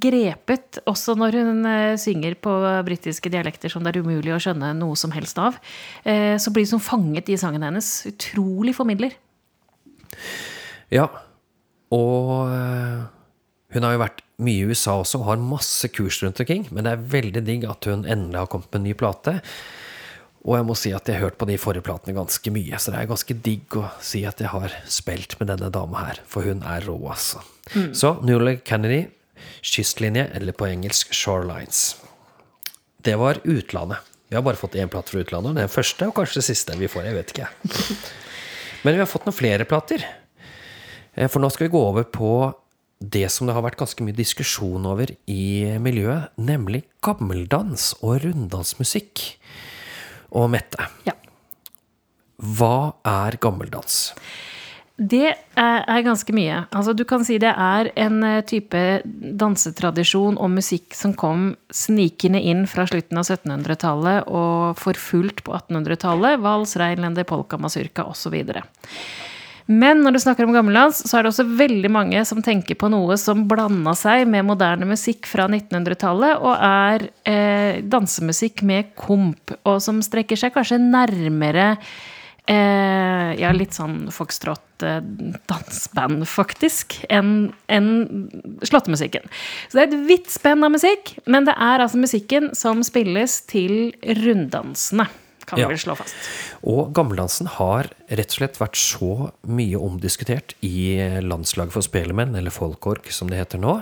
[0.03, 2.53] grepet, også når hun eh, synger på
[2.87, 5.59] britiske dialekter som det er umulig å skjønne noe som helst av.
[6.03, 7.91] Eh, så blir hun sånn fanget i sangen hennes.
[8.09, 9.15] Utrolig formidler.
[10.93, 11.09] Ja.
[11.93, 12.49] Og
[13.73, 16.67] hun har jo vært mye i USA også og har masse kurs rundt omkring.
[16.73, 19.35] Men det er veldig digg at hun endelig har kommet med en ny plate.
[20.43, 22.91] Og jeg må si at jeg har hørt på de forrige platene ganske mye, så
[22.91, 26.43] det er ganske digg å si at jeg har spilt med denne dama her, for
[26.43, 27.39] hun er rå, altså.
[27.95, 29.05] Så Newley Kennedy,
[29.63, 31.93] kystlinje, eller på engelsk Shorelines.
[33.03, 34.03] Det var utlandet.
[34.27, 35.55] Vi har bare fått én plate fra utlandet.
[35.61, 37.07] Den første og kanskje den siste vi får.
[37.07, 37.47] Jeg vet ikke.
[38.83, 40.03] Men vi har fått noen flere plater.
[41.15, 42.31] Eh, For nå skal vi gå over på
[43.03, 45.43] det som det har vært ganske mye diskusjon over i
[45.83, 49.23] miljøet, nemlig gammeldans og runddansmusikk.
[50.33, 51.13] Og Mette, Ja.
[52.41, 54.13] hva er gammeldans?
[54.93, 56.67] Det er, ganske mye.
[56.69, 59.01] Altså, du kan si det er en eh, type
[59.41, 66.37] dansetradisjon og musikk som kom snikende inn fra slutten av 1700-tallet og forfulgt på 1800-tallet.
[66.45, 68.37] Vals, reinlender, polka, masurka osv.
[69.71, 72.87] Men når du snakker om gammeldans, så er det også veldig mange som tenker på
[72.91, 79.51] noe som blanda seg med moderne musikk fra 1900-tallet, og er eh, dansemusikk med komp,
[79.63, 81.77] og som strekker seg kanskje nærmere
[82.47, 88.27] eh, ja, litt sånn foxtrot-dansband, faktisk, enn en
[88.67, 89.23] slåttemusikken.
[89.69, 93.41] Så det er et vidt spenn av musikk, men det er altså musikken som spilles
[93.47, 95.07] til runddansene.
[95.49, 96.15] Kan vi slå fast.
[96.67, 102.53] Og gammeldansen har rett og slett vært så mye omdiskutert i Landslaget for spelemenn, eller
[102.53, 103.79] Folkorg som det heter nå,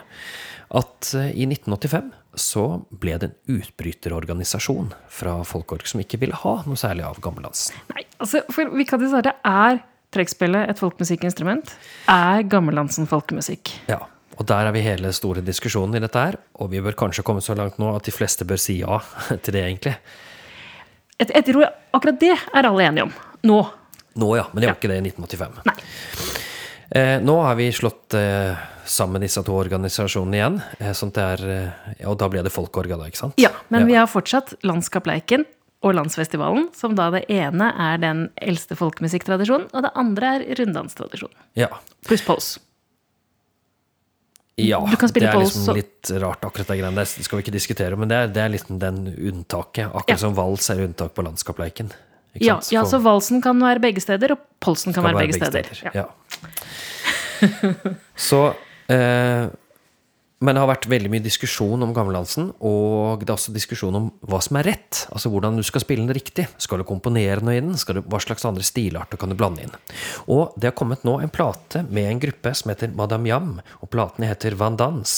[0.71, 6.53] at eh, i 1985 så ble det en utbryterorganisasjon fra Folkorg som ikke ville ha
[6.63, 7.75] noe særlig av gammeldansen.
[7.91, 9.81] Nei, altså, for vi kan si det er
[10.15, 11.75] trekkspillet et folkemusikkinstrument?
[12.11, 13.73] Er gammeldansen folkemusikk?
[13.91, 14.03] Ja.
[14.39, 16.37] Og der er vi hele store diskusjonen i dette her.
[16.63, 19.01] Og vi bør kanskje komme så langt nå at de fleste bør si ja
[19.43, 19.95] til det, egentlig.
[21.21, 23.11] Jeg, jeg tror akkurat det er alle enige om.
[23.45, 23.61] Nå.
[24.17, 24.47] Nå, ja.
[24.51, 25.59] Men det var ikke det i 1985.
[25.69, 25.75] Nei.
[26.91, 28.57] Eh, nå har vi slått eh,
[28.89, 30.57] sammen disse to organisasjonene igjen.
[30.79, 33.37] Eh, sånn er, eh, og da ble det Folkorga, da, ikke sant?
[33.41, 33.91] Ja, men ja.
[33.91, 35.45] vi har fortsatt Landskapleiken
[35.85, 41.37] og Landsfestivalen, som da det ene er den eldste folkemusikktradisjonen, og det andre er runddanstradisjonen.
[41.57, 41.71] Ja.
[42.09, 42.59] Pluss Pose.
[44.59, 48.11] Ja, det er liksom litt rart, akkurat de greiene Det skal vi ikke diskutere, men
[48.11, 49.87] det er, det er liksom den unntaket.
[49.87, 50.21] Akkurat ja.
[50.21, 51.91] som vals er unntak på landskapsleiken.
[52.33, 55.51] Ja, ja, så valsen kan være begge steder, og polsen kan være, være, begge, begge
[55.51, 55.73] steder.
[55.75, 55.95] steder.
[55.95, 56.05] Ja.
[58.29, 58.41] så
[58.91, 59.47] eh,
[60.41, 64.07] men det har vært veldig mye diskusjon om gammeldansen, og det er også diskusjon om
[64.25, 65.03] hva som er rett.
[65.13, 66.47] Altså hvordan du skal spille den riktig.
[66.61, 67.77] Skal du komponere noe i den?
[67.77, 69.75] Du, hva slags andre stilarter kan du blande inn?
[70.25, 73.53] Og det har kommet nå en plate med en gruppe som heter Madame Jam,
[73.85, 75.13] og platen heter Van Dans.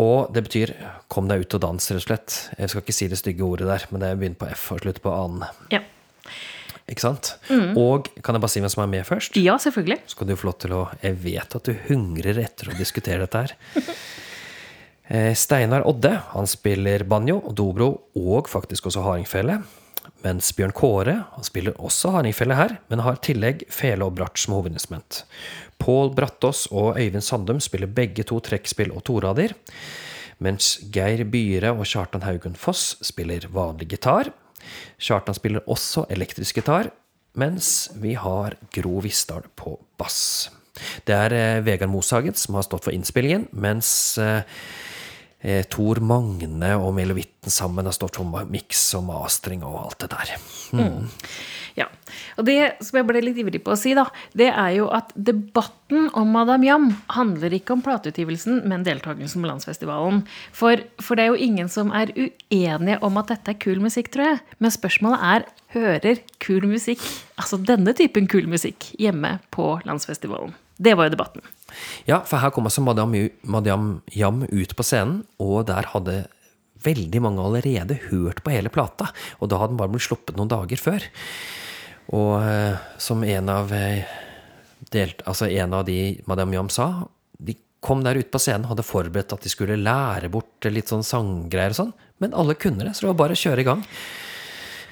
[0.00, 0.74] Og det betyr
[1.08, 2.50] 'kom deg ut og dans', rett og slett.
[2.58, 4.80] Jeg skal ikke si det stygge ordet der, men det er begynt på F og
[4.80, 5.48] slutter på annen.
[5.70, 5.80] Ja.
[6.90, 7.34] Ikke sant?
[7.48, 7.76] Mm.
[7.78, 9.38] Og kan jeg bare si hvem som er med først?
[9.38, 10.00] Ja, selvfølgelig.
[10.10, 13.26] Så kan du få lov til å Jeg vet at du hungrer etter å diskutere
[13.26, 13.56] dette her.
[15.10, 19.56] Eh, Steinar Odde han spiller banjo, dobro og faktisk også hardingfele.
[20.22, 24.44] Mens Bjørn Kåre han spiller også hardingfele her, men har i tillegg fele og bratsj
[24.44, 25.24] som hovedinstrument.
[25.82, 29.56] Pål Brattås og Øyvind Sandum spiller begge to trekkspill og torader.
[30.38, 34.30] Mens Geir Byre og Kjartan Haugen Foss spiller vanlig gitar.
[35.00, 36.90] Kjartan spiller også elektrisk gitar,
[37.38, 40.50] mens vi har Gro Vistdal på bass.
[41.06, 43.92] Det er eh, Vegard Moshagen som har stått for innspillingen, mens
[45.40, 50.12] eh, Tor Magne og Melevitten sammen har stått for miks og mastring og alt det
[50.12, 50.36] der.
[50.76, 50.84] Mm.
[50.84, 51.08] Mm.
[51.78, 51.86] Ja.
[52.38, 55.12] Og det som jeg ble litt ivrig på å si, da, det er jo at
[55.14, 60.22] debatten om Madame Jam handler ikke om plateutgivelsen, men deltakelsen på Landsfestivalen.
[60.56, 64.12] For, for, det er jo ingen som er uenige om at dette er kul musikk,
[64.14, 64.42] tror jeg.
[64.58, 67.02] Men spørsmålet er hører kul musikk,
[67.38, 70.56] altså denne typen kul musikk, hjemme på Landsfestivalen.
[70.80, 71.44] Det var jo debatten.
[72.08, 76.22] Ja, for her kom altså Madame, Madame Jam ut på scenen, og der hadde
[76.84, 79.10] veldig mange allerede hørt på hele plata.
[79.40, 81.06] Og da hadde den bare blitt sluppet noen dager før.
[82.16, 84.08] Og eh, som en av, eh,
[84.92, 87.06] delt, altså en av de Madame Yam sa
[87.38, 91.06] De kom der ute på scenen hadde forberedt at de skulle lære bort litt sånn
[91.06, 91.94] sanggreier og sånn.
[92.20, 93.84] Men alle kunne det, så det var bare å kjøre i gang.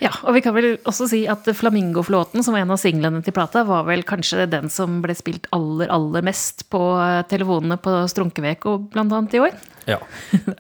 [0.03, 3.35] Ja, og vi kan vel også si at Flamingoflåten, som var en av singlene til
[3.35, 6.83] plata, var vel kanskje den som ble spilt aller, aller mest på
[7.31, 9.59] telefonene på Strunkeveko, blant annet i år.
[9.89, 9.99] Ja.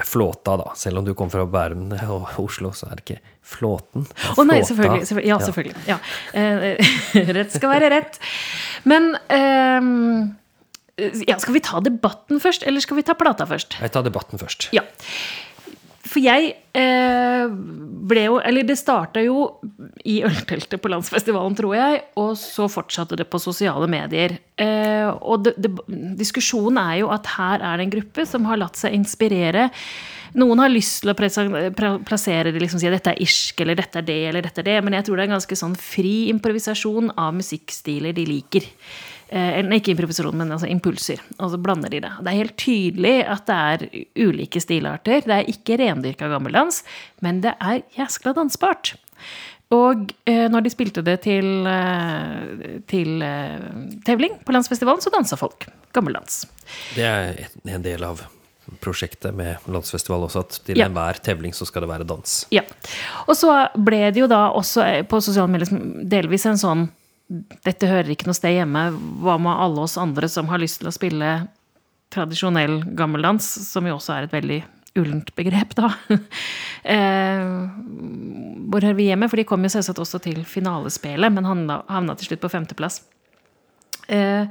[0.04, 0.72] Flåta, da.
[0.76, 4.04] Selv om du kom fra Bærum og Oslo, så er det ikke Flåten.
[4.04, 5.06] Å oh, nei, selvfølgelig.
[5.08, 5.28] selvfølgelig.
[5.30, 5.84] Ja, selvfølgelig.
[5.88, 5.96] Ja.
[6.36, 8.18] Eh, rett skal være rett.
[8.88, 9.88] Men eh,
[11.28, 13.78] ja, Skal vi ta debatten først, eller skal vi ta plata først?
[13.80, 14.68] Jeg tar debatten først.
[14.76, 14.84] Ja.
[16.08, 17.46] For jeg eh,
[18.08, 19.46] ble jo Eller det starta jo
[20.08, 24.38] i ølteltet på landsfestivalen, tror jeg, og så fortsatte det på sosiale medier.
[24.56, 25.72] Eh, og det, det,
[26.16, 29.68] diskusjonen er jo at her er det en gruppe som har latt seg inspirere.
[30.38, 34.00] Noen har lyst til å plassere det, liksom si at dette er irsk, eller dette
[34.00, 36.16] er det, eller dette er det, men jeg tror det er en ganske sånn fri
[36.32, 38.68] improvisasjon av musikkstiler de liker.
[39.28, 41.20] Eh, eller ikke improvisasjon, men altså impulser.
[41.36, 42.12] Og så blander de det.
[42.24, 43.84] Det er helt tydelig at det er
[44.24, 45.20] ulike stilarter.
[45.26, 46.80] Det er ikke rendyrka gammeldans,
[47.24, 48.94] men det er jæskla dansbart.
[49.74, 53.68] Og eh, når de spilte det til, eh, til eh,
[54.08, 56.46] tevling på landsfestivalen, så dansa folk gammeldans.
[56.96, 58.24] Det er en del av
[58.84, 60.88] prosjektet med landsfestival også, at til ja.
[60.88, 62.40] enhver tevling så skal det være dans.
[62.52, 62.64] Ja.
[63.26, 65.84] Og så ble det jo da også på sosiale medier
[66.16, 66.88] delvis en sånn
[67.28, 68.88] dette hører ikke noe sted hjemme.
[69.22, 71.32] Hva med alle oss andre som har lyst til å spille
[72.14, 74.62] tradisjonell gammeldans, som jo også er et veldig
[74.98, 75.90] ullent begrep, da.
[76.94, 77.44] eh,
[78.72, 79.28] hvor hører vi hjemme?
[79.28, 83.02] For de kom jo selvsagt også til finalespelet, men havna, til slutt på femteplass.
[84.08, 84.48] Eh,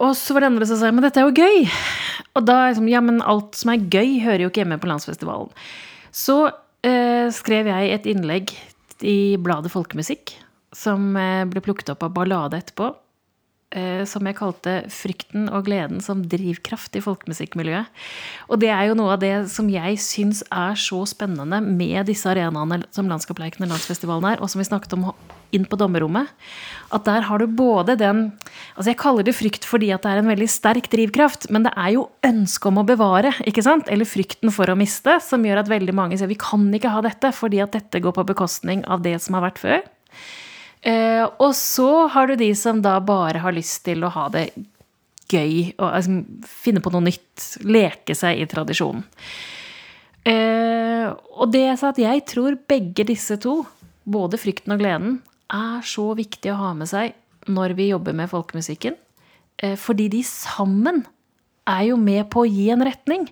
[0.00, 1.66] og så var det andre som sa men dette er jo gøy.
[2.34, 5.52] Og da liksom, ja, men alt som er gøy, hører jo ikke hjemme på landsfestivalen.
[6.14, 6.38] Så
[6.86, 8.56] eh, skrev jeg et innlegg
[9.04, 10.34] i bladet Folkemusikk
[10.74, 12.92] som eh, ble plukket opp av Ballade etterpå.
[13.74, 17.86] eh, som jeg kalte 'Frykten og gleden som drivkraft i folkemusikkmiljøet'.
[18.48, 22.28] Og det er jo noe av det som jeg syns er så spennende med disse
[22.30, 25.10] arenaene som Landskapleiken og Landsfestivalen er, og som vi snakket om
[25.54, 26.28] inn på dommerrommet.
[26.92, 28.32] At der har du både den
[28.76, 31.72] Altså, jeg kaller det frykt fordi at det er en veldig sterk drivkraft, men det
[31.78, 33.86] er jo ønsket om å bevare, ikke sant?
[33.86, 37.00] Eller frykten for å miste, som gjør at veldig mange sier vi kan ikke ha
[37.00, 39.84] dette fordi at dette går på bekostning av det som har vært før.
[40.84, 44.50] Eh, og så har du de som da bare har lyst til å ha det
[45.32, 49.06] gøy, og altså, finne på noe nytt, leke seg i tradisjonen.
[50.24, 53.62] Eh, og det er så at jeg tror begge disse to,
[54.04, 55.18] både frykten og gleden,
[55.52, 57.16] er så viktig å ha med seg
[57.52, 58.96] når vi jobber med folkemusikken.
[59.60, 61.04] Eh, fordi de sammen
[61.68, 63.28] er jo med på å gi en retning.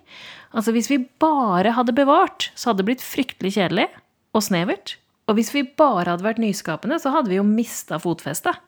[0.53, 3.87] Altså Hvis vi bare hadde bevart, så hadde det blitt fryktelig kjedelig
[4.33, 4.97] og snevert.
[5.27, 8.59] Og hvis vi bare hadde vært nyskapende, så hadde vi jo mista fotfestet.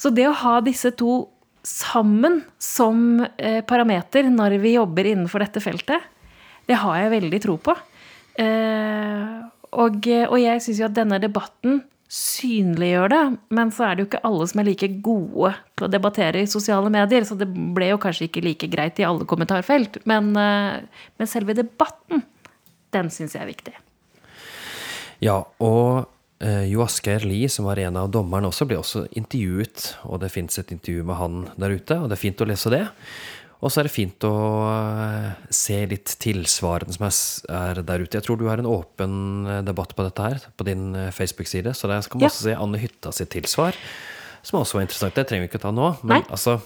[0.00, 1.26] Så det å ha disse to
[1.66, 6.06] sammen som eh, parameter når vi jobber innenfor dette feltet,
[6.70, 7.74] det har jeg veldig tro på.
[8.40, 13.20] Eh, og, og jeg syns jo at denne debatten synliggjør det,
[13.54, 16.48] men så er det jo ikke alle som er like gode til å debattere i
[16.50, 20.00] sosiale medier, så det ble jo kanskje ikke like greit i alle kommentarfelt.
[20.10, 22.24] Men, eh, men selve debatten,
[22.96, 23.76] den syns jeg er viktig.
[25.24, 26.06] Ja, og
[26.40, 29.90] eh, Jo Asgeir Lie, som var en av dommerne også, ble også intervjuet.
[30.08, 32.72] Og det fins et intervju med han der ute, og det er fint å lese
[32.72, 32.86] det.
[33.60, 34.34] Og så er det fint å
[34.70, 37.04] eh, se litt tilsvarende som
[37.52, 38.16] er der ute.
[38.16, 39.12] Jeg tror du har en åpen
[39.44, 41.74] eh, debatt på dette her på din eh, Facebook-side.
[41.76, 42.32] Så der skal man ja.
[42.32, 43.76] også se Anne Hytta sitt tilsvar,
[44.40, 45.16] som også var interessant.
[45.18, 45.92] Det trenger vi ikke ta nå.
[46.00, 46.24] Men Nei.
[46.32, 46.56] altså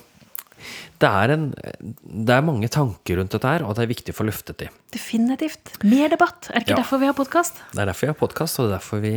[1.02, 4.18] det er, en, det er, mange tanker rundt dette her, og det er viktig å
[4.18, 4.68] få løftet de.
[4.94, 5.74] Definitivt.
[5.86, 6.50] Mer debatt.
[6.50, 6.82] Er det ikke ja.
[6.82, 7.64] derfor vi har podkast?
[7.72, 9.16] Det er derfor vi har podkast, og det er derfor vi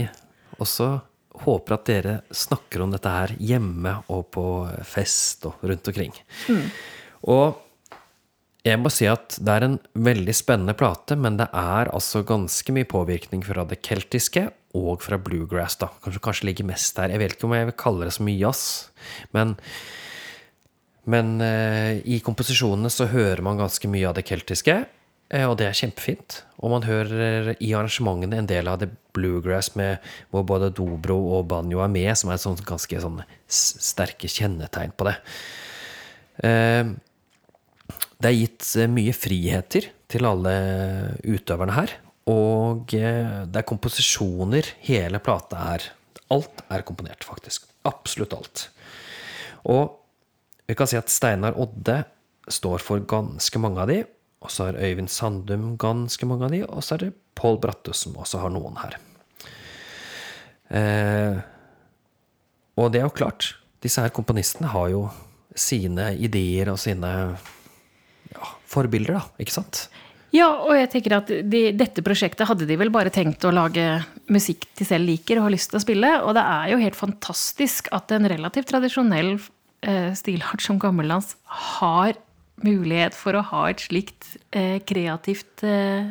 [0.57, 0.89] også
[1.45, 4.45] håper at dere snakker om dette her hjemme og på
[4.87, 6.15] fest og rundt omkring.
[6.49, 6.67] Mm.
[7.29, 7.63] Og
[8.67, 12.73] jeg må si at det er en veldig spennende plate, men det er altså ganske
[12.75, 15.89] mye påvirkning fra det keltiske og fra bluegrass, da.
[16.03, 17.13] Kanskje, kanskje ligger mest der.
[17.13, 18.65] Jeg vet ikke om jeg vil kalle det så mye jazz,
[19.35, 19.55] men
[21.07, 24.77] men eh, i komposisjonene så hører man ganske mye av det keltiske,
[25.31, 26.41] eh, og det er kjempefint.
[26.59, 31.47] Og man hører i arrangementene en del av det bluegrass med, hvor både dobro og
[31.51, 35.17] banjo er med, som er sånn, ganske sånn sterke kjennetegn på det.
[36.43, 36.95] Eh,
[38.17, 40.57] det er gitt eh, mye friheter til alle
[41.23, 41.93] utøverne her.
[42.27, 45.87] Og eh, det er komposisjoner hele plata er.
[46.33, 47.69] Alt er komponert, faktisk.
[47.87, 48.67] Absolutt alt.
[49.71, 49.95] Og
[50.67, 52.01] vi kan si at Steinar Odde
[52.47, 54.01] står for ganske mange av de.
[54.43, 58.03] Og så har Øyvind Sandum ganske mange av de, og så er det Pål Brattus
[58.05, 58.97] som også har noen her.
[60.77, 61.39] Eh,
[62.77, 65.07] og det er jo klart, disse her komponistene har jo
[65.57, 67.11] sine ideer og sine
[68.29, 69.87] ja, forbilder, da, ikke sant?
[70.35, 73.85] Ja, og jeg tenker at de, dette prosjektet hadde de vel bare tenkt å lage
[74.29, 76.09] musikk de selv liker og har lyst til å spille.
[76.27, 79.37] Og det er jo helt fantastisk at en relativt tradisjonell
[80.17, 82.17] stilart som gammeldans har
[82.65, 86.09] mulighet for å ha et slikt eh, kreativt eh,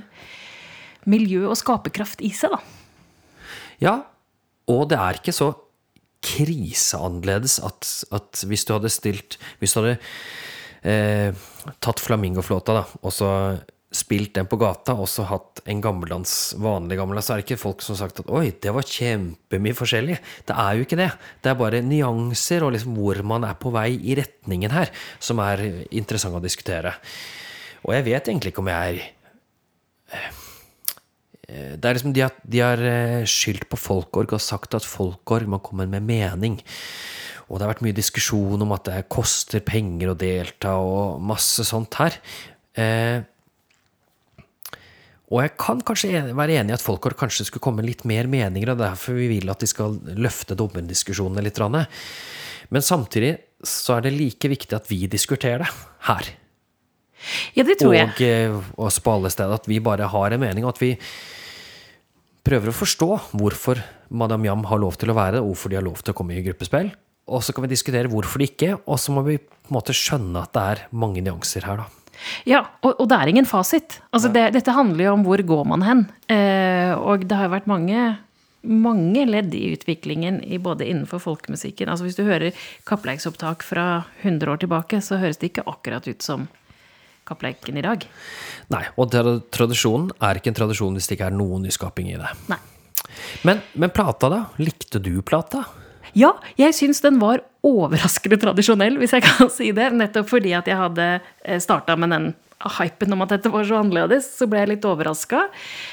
[1.10, 2.60] miljø og skaperkraft i seg, da.
[3.82, 3.94] Ja,
[4.70, 5.52] og det er ikke så
[6.26, 9.98] kriseannerledes at, at hvis du hadde stilt Hvis du hadde
[10.82, 11.44] eh,
[11.84, 13.30] tatt flamingoflåta, da, og så
[13.94, 17.60] spilt den på gata og så hatt en gammeldans, vanlig gammeldans, så er det ikke
[17.60, 20.18] folk som har sagt at 'oi, det var kjempemye forskjellig'.
[20.46, 21.10] Det er jo ikke det.
[21.42, 25.38] Det er bare nyanser og liksom hvor man er på vei i retningen her, som
[25.38, 26.96] er interessant å diskutere.
[27.86, 28.98] Og jeg vet egentlig ikke om jeg
[30.10, 30.26] er
[31.46, 34.82] eh, det er liksom, De har, de har eh, skyldt på Folkorg og sagt at
[34.82, 36.58] Folkorg må komme med mening.
[37.46, 41.62] Og det har vært mye diskusjon om at det koster penger å delta, og masse
[41.62, 42.18] sånt her.
[42.74, 43.22] Eh,
[45.26, 48.70] og jeg kan kanskje være enig i at folk kanskje skulle komme litt mer meninger,
[48.72, 51.58] og derfor vi vil at de skal løfte dommerdiskusjonene litt.
[52.70, 53.34] Men samtidig
[53.66, 55.72] så er det like viktig at vi diskuterer det
[56.06, 56.30] her.
[57.56, 58.12] Ja, det tror jeg.
[58.12, 59.58] Og eh, også på alle steder.
[59.58, 60.92] At vi bare har en mening, og at vi
[62.46, 63.82] prøver å forstå hvorfor
[64.14, 66.18] Madam Jam har lov til å være det, og hvorfor de har lov til å
[66.18, 66.92] komme i gruppespill.
[67.26, 69.96] Og så kan vi diskutere hvorfor de ikke, og så må vi på en måte
[69.96, 72.05] skjønne at det er mange nyanser her, da.
[72.48, 74.00] Ja, og, og, det er ingen fasit.
[74.10, 76.04] Altså, det, dette handler jo om hvor går man hen.
[76.32, 78.04] Eh, og det har vært mange,
[78.66, 81.90] mange ledd i utviklingen i både innenfor folkemusikken.
[81.92, 82.56] Altså Hvis du hører
[82.88, 86.48] kappleiksopptak fra 100 år tilbake, så høres det ikke akkurat ut som
[87.26, 88.06] kappleiken i dag.
[88.70, 92.30] Nei, og tradisjonen er ikke en tradisjon hvis det ikke er noen nyskaping i det.
[92.52, 92.60] Nei.
[93.46, 94.44] Men, men plata, da?
[94.62, 95.64] Likte du plata?
[96.16, 99.90] Ja, jeg syns den var overraskende tradisjonell, hvis jeg kan si det.
[99.92, 101.08] Nettopp fordi at jeg hadde
[101.62, 102.28] starta med den
[102.64, 105.44] hypen om at dette var så annerledes, så ble jeg litt overraska.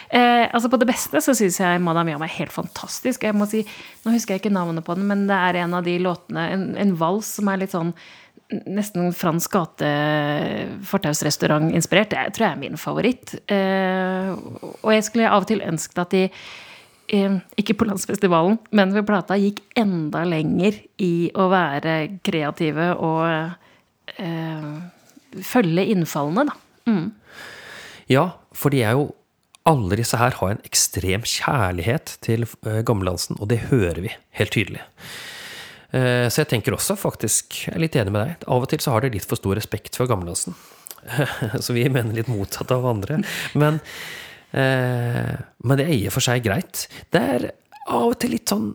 [0.08, 3.26] Eh, altså på det beste så syns jeg Madame Yam er helt fantastisk.
[3.28, 3.66] Jeg må si,
[4.06, 6.68] Nå husker jeg ikke navnet på den, men det er en av de låtene, en,
[6.80, 7.94] en vals som er litt sånn
[8.70, 9.88] nesten fransk gate
[10.88, 12.12] fortausrestaurant-inspirert.
[12.14, 13.34] Det tror jeg er min favoritt.
[13.52, 14.30] Eh,
[14.84, 16.44] og jeg skulle av og til ønsket at de eh,
[17.08, 21.96] ikke på landsfestivalen, men ved plata gikk enda lenger i å være
[22.26, 23.26] kreative og
[24.18, 24.70] eh,
[25.44, 26.56] følge innfallene, da.
[26.90, 27.12] Mm.
[28.12, 29.12] Ja, for de er jo
[29.70, 34.52] alle disse her har en ekstrem kjærlighet til uh, gammeldansen, og det hører vi helt
[34.52, 34.84] tydelig.
[35.94, 38.84] Uh, så jeg tenker også faktisk, jeg er litt enig med deg, av og til
[38.84, 40.58] så har de litt for stor respekt for gammeldansen.
[41.64, 43.22] så vi mener litt motsatt av andre.
[43.60, 43.80] Men,
[44.54, 46.86] men det er i og for seg greit.
[47.10, 47.48] Det er
[47.90, 48.74] av og til litt sånn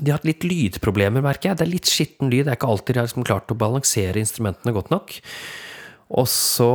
[0.00, 1.58] de har hatt litt lydproblemer, merker jeg.
[1.60, 2.46] Det er litt skitten lyd.
[2.46, 5.16] Det er ikke alltid de har liksom klart å balansere instrumentene godt nok.
[6.10, 6.72] Og så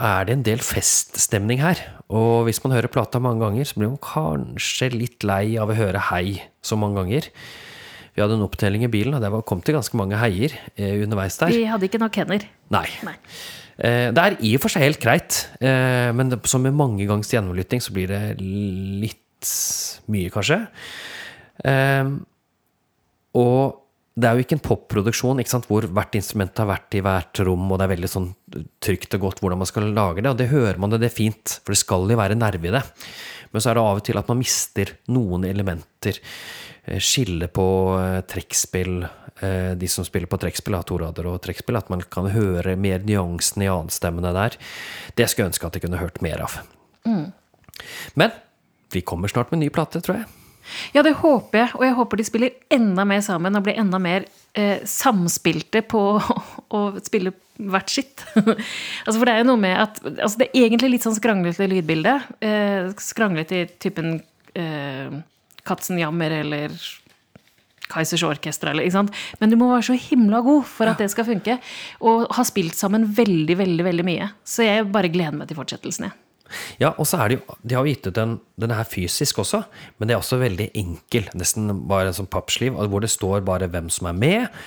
[0.00, 1.80] er det en del feststemning her.
[2.08, 5.76] Og hvis man hører plata mange ganger, så blir man kanskje litt lei av å
[5.76, 7.28] høre hei så mange ganger.
[8.16, 11.36] Vi hadde en opptelling i bilen, og det kom til ganske mange heier eh, underveis
[11.38, 11.52] der.
[11.54, 12.48] Vi hadde ikke nok hender.
[12.74, 12.86] Nei.
[13.06, 13.14] Nei.
[13.78, 17.30] Eh, det er i og for seg helt greit, eh, men som med mange gangs
[17.30, 19.52] gjennomlytting så blir det litt
[20.10, 20.64] mye, kanskje.
[21.62, 22.10] Eh,
[23.38, 23.87] og
[24.18, 27.78] det er jo ikke en popproduksjon hvor hvert instrument har vært i hvert rom, og
[27.78, 28.30] det er veldig sånn
[28.82, 30.32] trygt og godt hvordan man skal lage det.
[30.32, 32.72] Og det hører man det, det er fint, for det skal jo være nerve i
[32.74, 32.82] det.
[33.52, 36.18] Men så er det av og til at man mister noen elementer.
[36.88, 37.68] Eh, skille på
[38.00, 42.30] eh, trekkspill, eh, de som spiller på trekkspill, har torader og trekkspill, at man kan
[42.34, 44.58] høre mer nyansen i annenstemmene der.
[45.14, 46.58] Det skulle jeg ønske at jeg kunne hørt mer av.
[47.06, 47.30] Mm.
[48.18, 48.36] Men
[48.92, 50.47] vi kommer snart med en ny plate, tror jeg.
[50.94, 51.74] Ja, det håper jeg.
[51.78, 54.26] Og jeg håper de spiller enda mer sammen og blir enda mer
[54.58, 56.02] eh, samspilte på
[56.78, 58.22] å spille hvert sitt.
[58.38, 61.68] altså, for det er jo noe med at altså, Det er egentlig litt sånn skranglete
[61.70, 62.14] lydbilde.
[62.44, 64.18] Eh, skranglete i typen
[64.54, 65.18] eh,
[65.68, 66.74] Katzen jammer eller
[67.88, 69.18] Kaizers Orkester, eller, ikke sant?
[69.40, 71.58] Men du må være så himla god for at det skal funke.
[72.04, 74.30] Og ha spilt sammen veldig, veldig, veldig mye.
[74.44, 76.27] Så jeg bare gleder meg til fortsettelsen, jeg.
[76.80, 79.40] Ja, og så er det jo De har jo gitt ut den, den her fysisk
[79.42, 79.62] også,
[79.98, 81.28] men det er også veldig enkel.
[81.38, 84.62] Nesten bare en sånn pappsliv, hvor det står bare hvem som er med,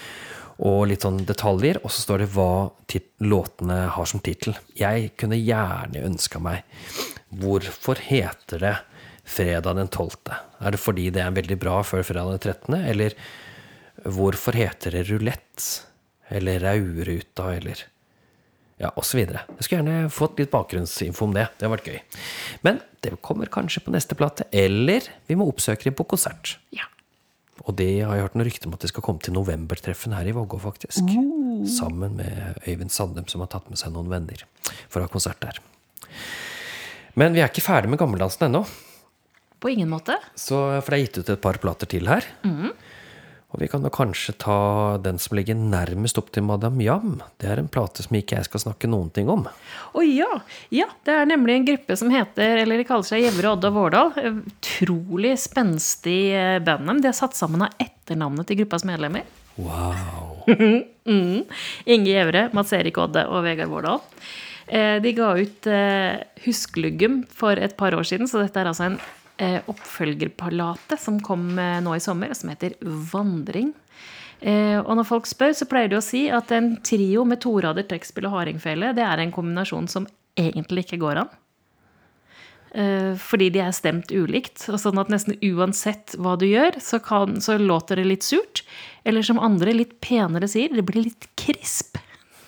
[0.61, 1.79] og litt sånn detaljer.
[1.81, 2.69] Og så står det hva
[3.23, 4.57] låtene har som tittel.
[4.77, 6.65] Jeg kunne gjerne ønska meg
[7.31, 8.73] Hvorfor heter det
[9.23, 10.33] fredag den 12.?
[10.59, 13.15] Er det fordi det er veldig bra før fredag den 13., eller
[14.03, 15.67] hvorfor heter det rulett?
[16.31, 17.85] Eller Rauruta, eller
[18.81, 19.21] ja, osv.
[19.21, 21.45] Jeg skulle gjerne fått litt bakgrunnsinfo om det.
[21.57, 21.99] Det har vært gøy.
[22.65, 26.55] Men det kommer kanskje på neste plate, eller vi må oppsøke dem på konsert.
[26.73, 26.87] Ja.
[27.67, 30.25] Og det har jeg hørt noen rykter om at de skal komme til novembertreffen her
[30.25, 31.05] i Vågå, faktisk.
[31.05, 31.65] Mm.
[31.69, 34.45] Sammen med Øyvind Sandem, som har tatt med seg noen venner
[34.87, 35.61] for å ha konsert der.
[37.19, 38.63] Men vi er ikke ferdig med gammeldansen ennå.
[39.61, 40.15] På ingen måte.
[40.33, 42.25] Så, for det er gitt ut et par plater til her.
[42.41, 42.71] Mm.
[43.51, 44.57] Og vi kan jo kanskje ta
[45.03, 47.17] den som ligger nærmest opp til Madame Jam.
[47.41, 49.43] Det er en plate som ikke jeg skal snakke noen ting om.
[49.47, 50.29] Å oh, ja.
[50.71, 50.87] ja!
[51.03, 54.13] Det er nemlig en gruppe som heter, eller de kaller seg Gjevre, Odde og Vårdal.
[54.31, 57.03] Utrolig spenstig eh, band.
[57.03, 59.27] De er satt sammen av etternavnet til gruppas medlemmer.
[59.59, 60.45] Wow.
[61.11, 61.43] mm.
[61.91, 63.99] Inge Gjevre, Mats Erik Odde og Vegard Vårdal.
[64.71, 69.01] Eh, de ga ut eh, for et par år siden, så dette er altså en
[69.41, 73.71] Eh, oppfølgerpalate som kom eh, nå i sommer, som heter Vandring.
[74.37, 77.87] Eh, og når folk spør, så pleier de å si at en trio med torader,
[77.89, 80.05] trekkspill og hardingfele, det er en kombinasjon som
[80.37, 81.37] egentlig ikke går an.
[83.19, 84.61] Fordi de er stemt ulikt.
[84.71, 88.61] og sånn at nesten uansett hva du gjør, så, kan, så låter det litt surt.
[89.03, 91.99] Eller som andre litt penere sier, det blir litt krisp.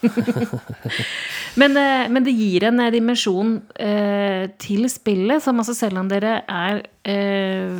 [1.62, 6.10] men, eh, men, det gir en eh, dimensjon eh, til spillet, som altså selv om
[6.12, 7.78] dere er eh,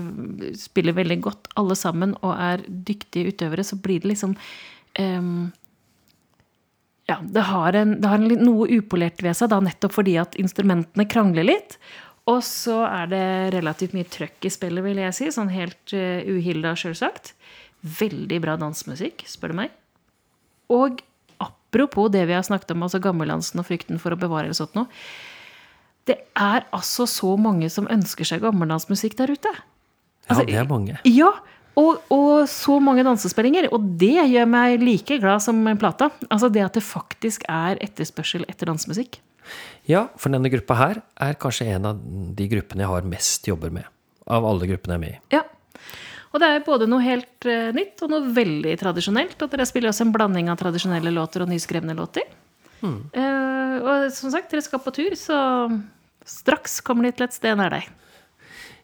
[0.60, 4.38] Spiller veldig godt alle sammen og er dyktige utøvere, så blir det liksom
[5.00, 5.28] eh,
[7.12, 10.40] Ja, det har, en, det har en, noe upolert ved seg, da nettopp fordi at
[10.40, 11.78] instrumentene krangler litt.
[12.32, 13.26] Og så er det
[13.58, 15.26] relativt mye trøkk i spillet, vil jeg si.
[15.36, 17.34] Sånn helt uh, uhilda, sjølsagt.
[17.84, 19.74] Veldig bra dansemusikk, spør du meg.
[20.72, 21.04] Og
[21.74, 24.76] Apropos det vi har snakket om, altså gammeldansen og frykten for å bevare eller sånt
[24.78, 24.86] noe.
[26.06, 29.50] Det er altså så mange som ønsker seg gammeldansmusikk der ute.
[30.28, 31.00] Altså, ja, det er mange.
[31.08, 31.32] Ja,
[31.80, 33.72] og, og, så mange dansespillinger.
[33.74, 36.12] Og det gjør meg like glad som plata.
[36.30, 39.18] Altså det at det faktisk er etterspørsel etter dansemusikk.
[39.90, 42.04] Ja, for denne gruppa her er kanskje en av
[42.38, 43.90] de gruppene jeg har mest jobber med.
[44.30, 45.20] Av alle gruppene jeg er med i.
[45.40, 45.44] Ja.
[46.34, 49.38] Og det er både noe helt eh, nytt og noe veldig tradisjonelt.
[49.38, 52.26] Og dere spiller også en blanding av tradisjonelle låter og nyskrevne låter.
[52.84, 55.38] Eh, og som sagt, dere skal på tur, så
[56.28, 57.92] straks kommer de til et sted nær deg.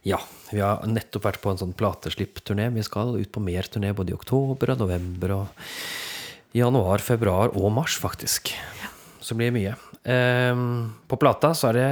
[0.07, 0.19] Ja,
[0.53, 2.69] vi har nettopp vært på en sånn plateslippturné.
[2.77, 5.65] Vi skal ut på mer turné både i oktober og november og
[6.55, 8.53] januar, februar og mars, faktisk.
[9.19, 9.75] Så blir det mye.
[10.09, 11.89] Ehm, på plata så er det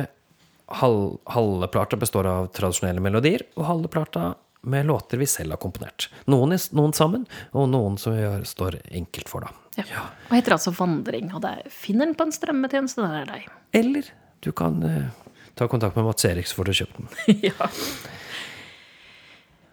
[0.79, 4.31] halv, halve plata består av tradisjonelle melodier, og halve plata
[4.61, 6.09] med låter vi selv har komponert.
[6.25, 9.83] Noen, noen sammen, og noen som vi gjør, står enkelt for, da.
[9.85, 10.07] Ja.
[10.29, 11.29] Og heter altså Vandring.
[11.35, 13.47] Og det er, finner den på en strømmetjeneste nær deg.
[13.77, 14.09] Eller
[14.45, 15.09] du kan uh,
[15.57, 17.11] ta kontakt med Mats Erik, så får du kjøpt den.
[17.49, 17.69] ja.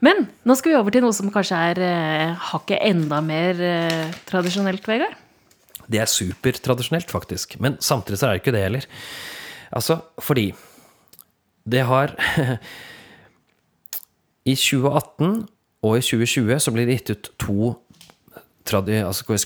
[0.04, 4.16] Men nå skal vi over til noe som kanskje er uh, hakket enda mer uh,
[4.28, 5.16] tradisjonelt, Vegard.
[5.88, 7.58] Det er supertradisjonelt, faktisk.
[7.60, 8.88] Men samtidig så er det ikke det heller.
[9.74, 10.50] Altså, fordi
[11.68, 12.12] det har
[14.44, 15.46] I 2018
[15.84, 17.72] og i 2020 så blir det gitt ut to
[18.64, 19.36] altså hva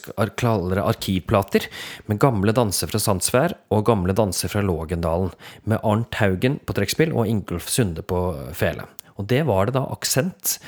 [0.86, 1.64] arkivplater
[2.06, 5.32] med gamle danser fra Sandsvær og gamle danser fra Lågendalen.
[5.64, 8.20] Med Arnt Haugen på trekkspill og Ingolf Sunde på
[8.54, 8.86] fele.
[9.18, 10.60] Og det var det da Aksent,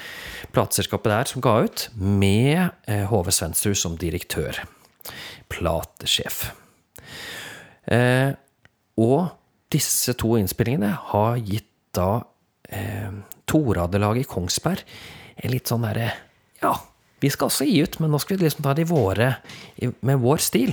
[0.50, 4.58] plateselskapet der, som ga ut, med HV Hove Svendsrud som direktør.
[5.50, 6.48] Platesjef.
[7.86, 8.34] Eh,
[8.98, 9.30] og
[9.70, 12.24] disse to innspillingene har gitt da
[12.66, 13.14] eh,
[13.50, 14.86] Toradelaget i Kongsberg
[15.40, 16.12] er litt sånn derre
[16.62, 16.76] Ja,
[17.20, 19.34] vi skal også gi ut, men nå skal vi liksom ta det i våre,
[19.76, 20.72] med vår stil.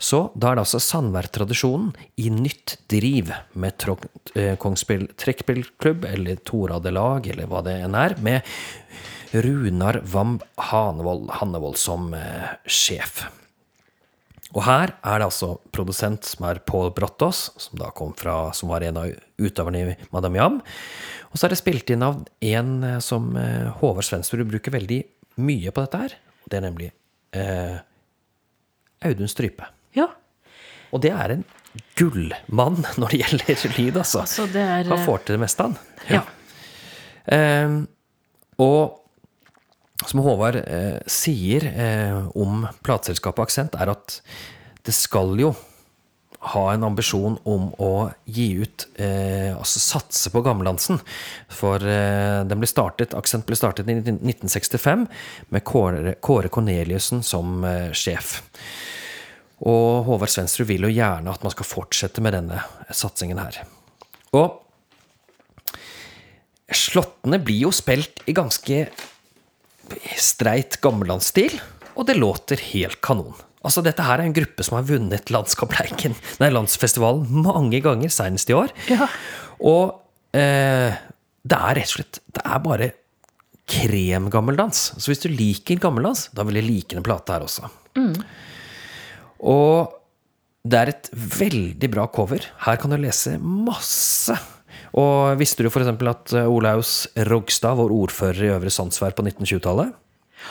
[0.00, 3.80] Så da er det altså Sandvær-tradisjonen i nytt driv med
[4.60, 8.44] Kongsberg eh, trekkspillklubb, eller Toradelag, eller hva det enn er, med
[9.32, 13.24] Runar Wamb Hanevold, Hannevold som eh, sjef.
[14.50, 18.72] Og her er det altså produsent som er Paul Brottås, som da kom fra, som
[18.72, 20.58] var en av utøverne i Madame Jam.
[21.30, 25.04] Og så er det spilt inn av en eh, som eh, Håvard Svensrud bruker veldig
[25.46, 26.16] mye på dette her.
[26.42, 26.90] Og det er nemlig
[27.38, 27.78] eh,
[29.06, 29.70] Audun Strype.
[29.94, 30.08] Ja.
[30.90, 31.46] Og det er en
[31.98, 34.24] gullmann når det gjelder lyd, altså.
[34.26, 35.78] Altså, det er Han får til det meste, han.
[36.10, 36.24] Ja.
[37.30, 37.78] Eh,
[38.60, 38.99] og
[40.06, 44.20] som Håvard eh, sier eh, om plateselskapet Aksent, er at
[44.86, 45.52] det skal jo
[46.40, 51.00] ha en ambisjon om å gi ut eh, Altså satse på gammeldansen.
[51.52, 55.04] For eh, den ble startet, Aksent ble startet i 1965
[55.52, 58.38] med Kåre, Kåre Corneliussen som eh, sjef.
[59.60, 63.60] Og Håvard Svensrud vil jo gjerne at man skal fortsette med denne satsingen her.
[64.32, 64.56] Og
[66.70, 68.84] Slåttene blir jo spilt i ganske
[70.20, 71.58] streit gammellandsstil,
[71.96, 73.36] og det låter helt kanon.
[73.60, 78.48] Altså, dette her er en gruppe som har vunnet Landskapleiken, nei, landsfestivalen mange ganger, senest
[78.52, 78.72] i år.
[78.88, 79.08] Ja.
[79.60, 80.00] Og
[80.36, 80.96] eh,
[81.40, 82.90] det er rett og slett Det er bare
[83.70, 84.80] kremgammeldans.
[84.98, 87.68] Så hvis du liker gammeldans, da vil du like den plata her også.
[89.40, 89.92] Og
[90.66, 92.44] det er et veldig bra cover.
[92.64, 94.34] Her kan du lese masse.
[95.00, 95.90] Og visste du f.eks.
[95.90, 99.96] at eh, Olaus Rogstad var ordfører i Øvre Sandsvær på 1920-tallet?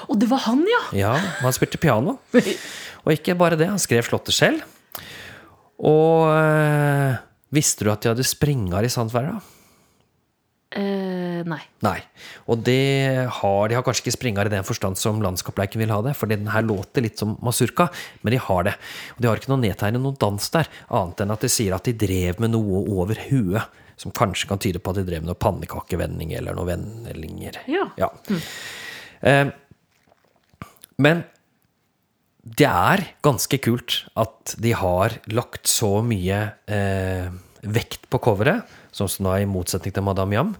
[0.07, 0.81] Og det var han, ja!
[0.95, 2.19] Ja, han spilte piano.
[3.05, 4.61] Og ikke bare det, han skrev slottet selv.
[5.79, 7.15] Og øh,
[7.55, 9.55] visste du at de hadde springer i Sandsvær, da?
[10.69, 11.61] Eh, nei.
[11.81, 11.97] Nei.
[12.45, 15.97] Og det har, de har kanskje ikke springer i den forstand som landskapsleiken vil ha
[16.05, 17.87] det, for den her låter litt som masurka,
[18.21, 18.75] men de har det.
[19.15, 21.89] Og de har ikke noe nedtegnet noen dans der, annet enn at de sier at
[21.89, 25.31] de drev med noe over huet, som kanskje kan tyde på at de drev med
[25.31, 27.59] noe pannekakevending eller noe vendinger.
[27.67, 28.09] Ja.
[29.19, 29.49] Eh,
[30.99, 31.25] men
[32.59, 36.39] det er ganske kult at de har lagt så mye
[36.71, 37.27] eh,
[37.67, 38.63] vekt på coveret,
[38.95, 40.55] sånn som da i motsetning til Madame Jam.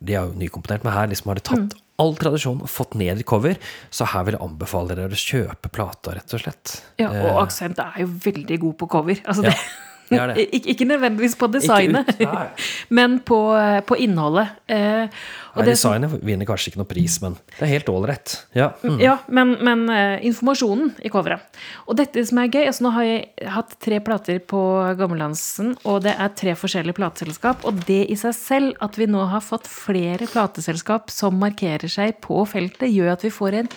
[0.00, 3.20] De er jo nykomponert, men her liksom har de tatt all tradisjon og fått ned
[3.20, 3.58] i cover.
[3.92, 6.74] Så her vil jeg anbefale dere å kjøpe plata, rett og slett.
[6.98, 9.20] Ja, og Aksent er jo veldig god på cover.
[9.22, 10.46] Altså det, det det.
[10.56, 12.08] Ik ikke nødvendigvis på designet,
[12.98, 13.38] men på,
[13.86, 14.52] på innholdet.
[14.66, 15.06] Eh,
[15.52, 18.34] Nei, det som- designet vinner kanskje ikke noe pris, men det er helt ålreit.
[18.56, 18.70] Ja.
[18.82, 18.98] Mm.
[19.02, 21.44] Ja, men, men eh, informasjonen i coveret.
[21.86, 24.60] Og dette som er gøy altså Nå har jeg hatt tre plater på
[24.98, 27.66] Gammeldansen, og det er tre forskjellige plateselskap.
[27.68, 32.16] Og det i seg selv, at vi nå har fått flere plateselskap som markerer seg
[32.24, 33.72] på feltet, gjør at vi får en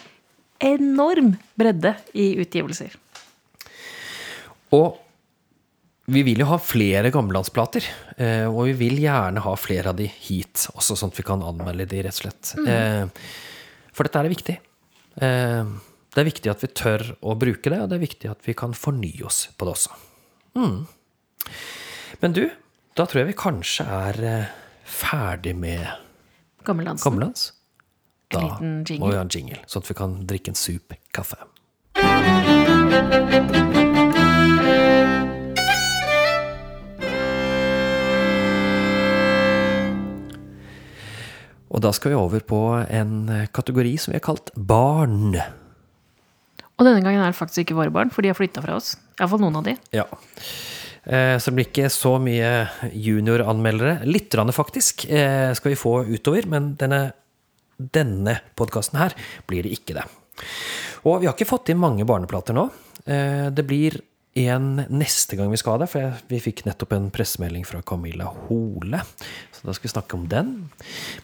[0.66, 2.96] enorm bredde i utgivelser.
[4.76, 4.96] Og
[6.06, 7.86] vi vil jo ha flere gammellandsplater,
[8.22, 11.42] eh, og vi vil gjerne ha flere av de hit, også sånn at vi kan
[11.46, 12.52] anmelde de, rett og slett.
[12.62, 13.10] Mm.
[13.96, 14.58] For dette er viktig.
[15.22, 15.64] Eh,
[16.16, 18.54] Det er viktig at vi tør å bruke det, og det er viktig at vi
[18.56, 19.92] kan fornye oss på det også.
[20.56, 20.78] Mm.
[22.22, 22.46] Men du,
[22.96, 24.54] da tror jeg vi kanskje er eh,
[24.88, 25.84] ferdig med
[26.64, 27.04] Gammeldansen.
[28.32, 31.36] Da må vi ha en jingle, sånn at vi kan drikke en sup kaffe.
[32.00, 33.85] Og
[41.86, 42.60] da skal vi over på
[42.90, 43.16] en
[43.54, 45.38] kategori som vi har kalt barn.
[46.76, 48.96] Og denne gangen er det faktisk ikke våre barn, for de har flytta fra oss.
[49.20, 49.76] Iallfall noen av de.
[49.96, 50.08] Ja.
[51.06, 54.02] Eh, Så det blir ikke så mye junioranmeldere.
[54.10, 57.14] Litt faktisk eh, skal vi få utover, men denne,
[57.78, 59.16] denne podkasten her
[59.48, 60.06] blir det ikke det.
[61.06, 62.70] Og vi har ikke fått inn mange barneplater nå.
[63.06, 64.02] Eh, Det blir
[64.36, 68.28] en neste gang vi skal ha det, for vi fikk nettopp en pressemelding fra Camilla
[68.28, 69.00] Hole.
[69.56, 70.54] Så da skal vi snakke om den.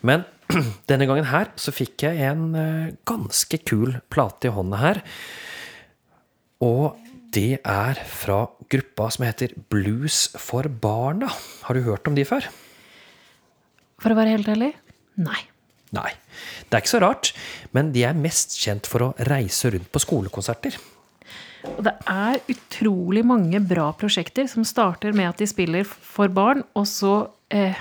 [0.07, 0.24] Men
[0.91, 5.01] denne gangen her så fikk jeg en eh, ganske kul plate i hånda her.
[6.64, 7.01] Og
[7.36, 11.32] det er fra gruppa som heter Blues for barna.
[11.68, 12.47] Har du hørt om de før?
[14.01, 14.72] For å være helt ærlig
[15.22, 15.41] nei.
[15.91, 16.09] Nei.
[16.70, 17.34] Det er ikke så rart,
[17.76, 20.78] men de er mest kjent for å reise rundt på skolekonserter.
[21.68, 26.64] Og det er utrolig mange bra prosjekter som starter med at de spiller for barn,
[26.74, 27.78] og så eh,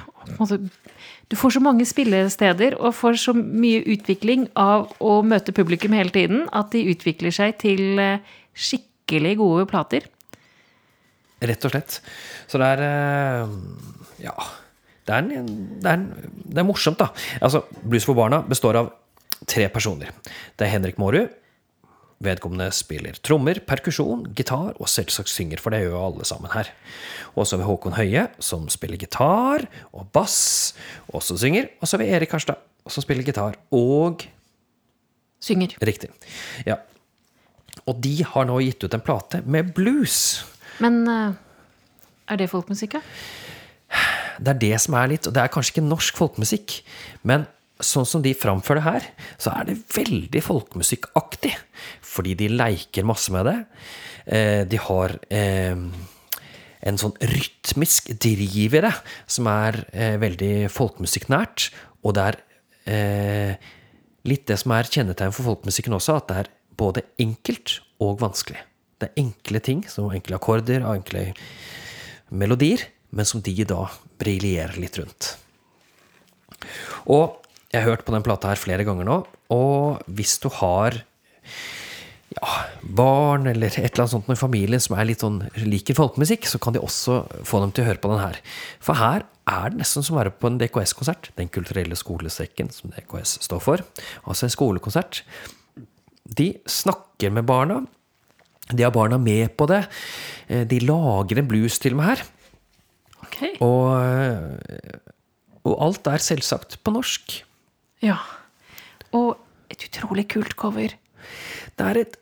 [1.31, 6.11] Du får så mange spillesteder og får så mye utvikling av å møte publikum hele
[6.11, 10.09] tiden at de utvikler seg til eh, skikkelig gode plater.
[11.41, 12.01] Rett og slett.
[12.51, 13.55] Så det er eh,
[14.27, 14.37] Ja.
[15.11, 15.47] Det er, en,
[15.81, 17.09] det, er en, det er morsomt, da.
[17.43, 18.93] Altså, Blues for barna består av
[19.49, 20.13] tre personer.
[20.55, 21.33] Det er Henrik Mårud.
[22.21, 26.69] Vedkommende spiller trommer, perkusjon, gitar og selvsagt synger, for det gjør jo alle sammen her.
[27.33, 30.75] Og så har vi Håkon Høie, som spiller gitar og bass,
[31.09, 31.71] og også synger.
[31.81, 32.61] Og så har vi Erik Harstad,
[32.93, 34.27] som spiller gitar og
[35.41, 35.73] Synger.
[35.81, 36.11] Riktig.
[36.69, 36.77] Ja.
[37.89, 40.43] Og de har nå gitt ut en plate med blues.
[40.85, 41.39] Men eh,
[42.29, 43.97] er det folkmusikk, da?
[44.41, 46.77] Det er det som er litt Og det er kanskje ikke norsk folkemusikk,
[47.27, 47.49] men
[47.85, 49.09] sånn som de framfører det her,
[49.41, 51.53] så er det veldig folkemusikkaktig.
[52.05, 53.59] Fordi de leker masse med det.
[54.27, 55.77] Eh, De har eh,
[56.81, 58.95] en sånn rytmisk driv i det
[59.31, 61.71] som er eh, veldig folkemusikknært.
[62.05, 63.59] Og det er
[64.27, 66.49] litt det som er kjennetegn for folkemusikken også, at det er
[66.81, 68.63] både enkelt og vanskelig.
[68.99, 71.29] Det er enkle ting, som enkle akkorder og enkle
[72.33, 72.83] melodier,
[73.15, 73.85] men som de da
[74.21, 75.31] briljerer litt rundt.
[77.13, 77.40] Og
[77.71, 79.21] jeg har hørt på den plata her flere ganger nå,
[79.55, 80.97] og hvis du har
[82.31, 82.51] ja,
[82.83, 86.61] barn eller et eller annet sånt i familien som er litt sånn, liker folkemusikk, så
[86.63, 88.39] kan de også få dem til å høre på den her.
[88.83, 91.33] For her er det nesten som å være på en DKS-konsert.
[91.39, 93.83] Den kulturelle skolesekken som DKS står for.
[94.23, 95.25] Altså en skolekonsert.
[96.39, 97.81] De snakker med barna.
[98.71, 99.83] De har barna med på det.
[100.47, 102.27] Eh, De lager en blues til og med her.
[103.27, 103.57] Okay.
[103.65, 105.01] Og, eh,
[105.67, 107.41] og alt er selvsagt på norsk.
[108.05, 108.19] Ja.
[109.17, 109.37] Og
[109.73, 110.95] et utrolig kult cover.
[111.77, 112.17] Det er et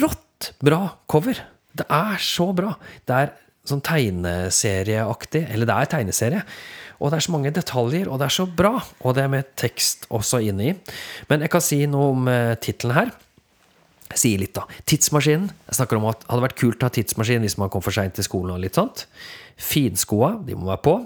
[0.00, 1.38] rått bra cover.
[1.78, 2.74] Det er så bra.
[3.06, 3.32] Det er
[3.68, 5.44] sånn tegneserieaktig.
[5.52, 6.42] Eller det er tegneserie.
[6.98, 8.74] Og det er så mange detaljer, og det er så bra.
[9.06, 10.72] Og det er med tekst også inni.
[11.30, 13.12] Men jeg kan si noe om uh, tittelen her.
[14.08, 14.64] Jeg sier litt, da.
[14.88, 15.50] Tidsmaskinen.
[15.68, 17.94] Jeg snakker om at det hadde vært kult å ha tidsmaskin hvis man kom for
[17.94, 18.56] seint til skolen.
[18.56, 19.04] og litt sånt.
[19.60, 20.96] Finskoa, de må være på.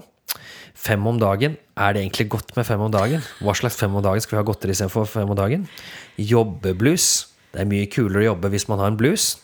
[0.83, 1.57] Fem om dagen.
[1.79, 3.23] Er det egentlig godt med fem om dagen?
[3.45, 5.69] Hva slags fem om dagen skal vi ha godteri istedenfor fem om dagen?
[6.19, 7.29] Jobbeblues.
[7.53, 9.37] Det er mye kulere å jobbe hvis man har en blues.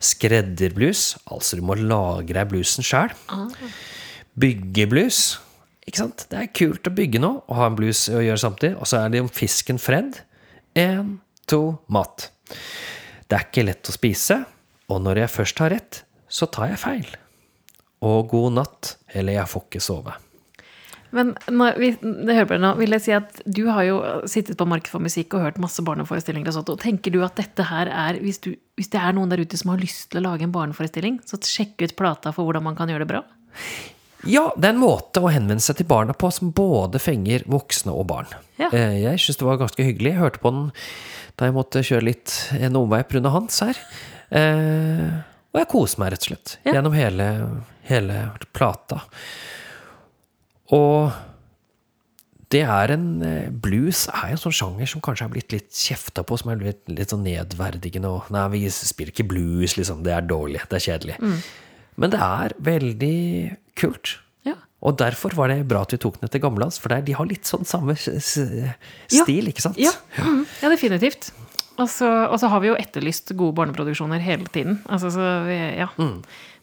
[0.00, 1.18] Skredderblues.
[1.28, 3.12] Altså du må lagre bluesen sjæl.
[4.40, 5.40] Byggeblues.
[5.90, 6.26] Ikke sant?
[6.30, 8.76] Det er kult å bygge noe og ha en blues å gjøre samtidig.
[8.78, 10.22] Og så er det om fisken Fred.
[10.78, 11.16] Én,
[11.50, 12.30] to, mat.
[13.26, 14.40] Det er ikke lett å spise,
[14.90, 16.00] og når jeg først har rett,
[16.30, 17.10] så tar jeg feil.
[18.06, 20.14] Og god natt, eller jeg får ikke sove.
[21.10, 23.96] Men når vi, det hører på nå, vil jeg si at du har jo
[24.30, 26.70] sittet på Marked for musikk og hørt masse barneforestillinger og sånt.
[26.70, 29.58] Og tenker du at dette her er hvis, du, hvis det er noen der ute
[29.58, 32.78] som har lyst til å lage en barneforestilling, så sjekk ut plata for hvordan man
[32.78, 33.24] kan gjøre det bra?
[34.28, 37.90] Ja, det er en måte å henvende seg til barna på som både fenger voksne
[37.96, 38.30] og barn.
[38.60, 38.68] Ja.
[38.70, 40.12] Eh, Jeg syns det var ganske hyggelig.
[40.14, 40.70] Jeg hørte på den
[41.40, 43.26] da jeg måtte kjøre litt en omvei pga.
[43.32, 43.78] Hans her.
[44.30, 45.08] Eh,
[45.50, 46.74] og jeg koser meg rett og slett Ja.
[46.76, 47.26] gjennom hele,
[47.90, 48.22] hele
[48.56, 49.02] plata.
[50.74, 51.10] Og
[52.50, 56.24] det er en eh, Blues er en sånn sjanger som kanskje er blitt litt kjefta
[56.26, 60.02] på, som er blitt litt sånn nedverdigende og Nei, vi spiller ikke blues, liksom.
[60.06, 60.64] Det er dårlig.
[60.70, 61.20] Det er kjedelig.
[62.00, 63.18] Men det er veldig
[63.78, 64.16] kult.
[64.48, 64.56] Ja.
[64.82, 67.46] Og derfor var det bra at vi tok den etter gammeldags, for de har litt
[67.46, 68.64] sånn samme stil,
[69.14, 69.50] ja.
[69.52, 69.78] ikke sant?
[69.80, 71.30] Ja, mm, ja definitivt.
[71.80, 74.80] Og så, og så har vi jo etterlyst gode barneproduksjoner hele tiden.
[74.90, 75.88] Altså, så vi, ja.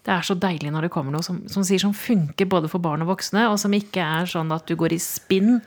[0.06, 2.80] Det er så deilig når det kommer noe som, som sier som funker både for
[2.80, 5.58] barn og voksne, og som ikke er sånn at du går i spinn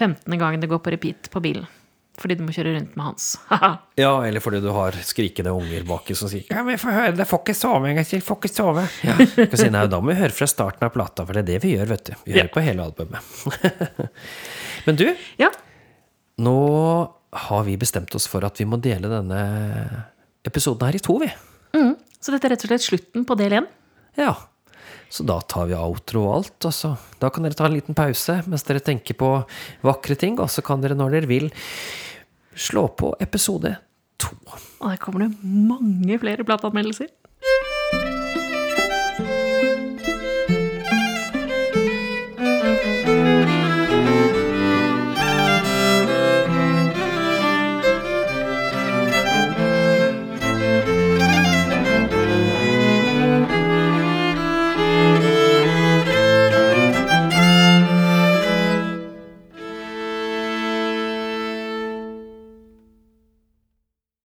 [0.00, 0.24] 15.
[0.40, 1.68] gangen det går på repeat på bilen.
[2.14, 3.24] Fordi du må kjøre rundt med hans.
[3.98, 7.26] Ja, eller fordi du har skrikende unger baki som sier 'Ja, men få høre, det
[7.26, 8.84] får ikke sove engang, jeg får ikke sove'.
[9.02, 9.16] Ja.
[9.26, 11.62] Skal si, nei, da må vi høre fra starten av plata, for det er det
[11.66, 12.12] vi gjør, vet du.
[12.24, 12.54] Vi hører Ja.
[12.54, 13.18] på hele albumet.
[14.86, 15.08] men du,
[15.42, 15.50] ja.
[16.38, 16.56] nå
[17.34, 19.40] har vi bestemt oss for at vi må dele denne
[20.46, 21.30] episoden her i to, vi.
[21.74, 21.94] Mm.
[22.22, 23.66] Så dette er rett og slett slutten på del én.
[24.18, 24.34] Ja.
[25.10, 27.96] Så da tar vi outro og alt, og så Da kan dere ta en liten
[27.96, 29.28] pause mens dere tenker på
[29.86, 31.50] vakre ting, og så kan dere, når dere vil,
[32.54, 33.76] slå på episode
[34.20, 34.34] to.
[34.80, 37.08] Og der kommer det mange flere plateanmeldelser.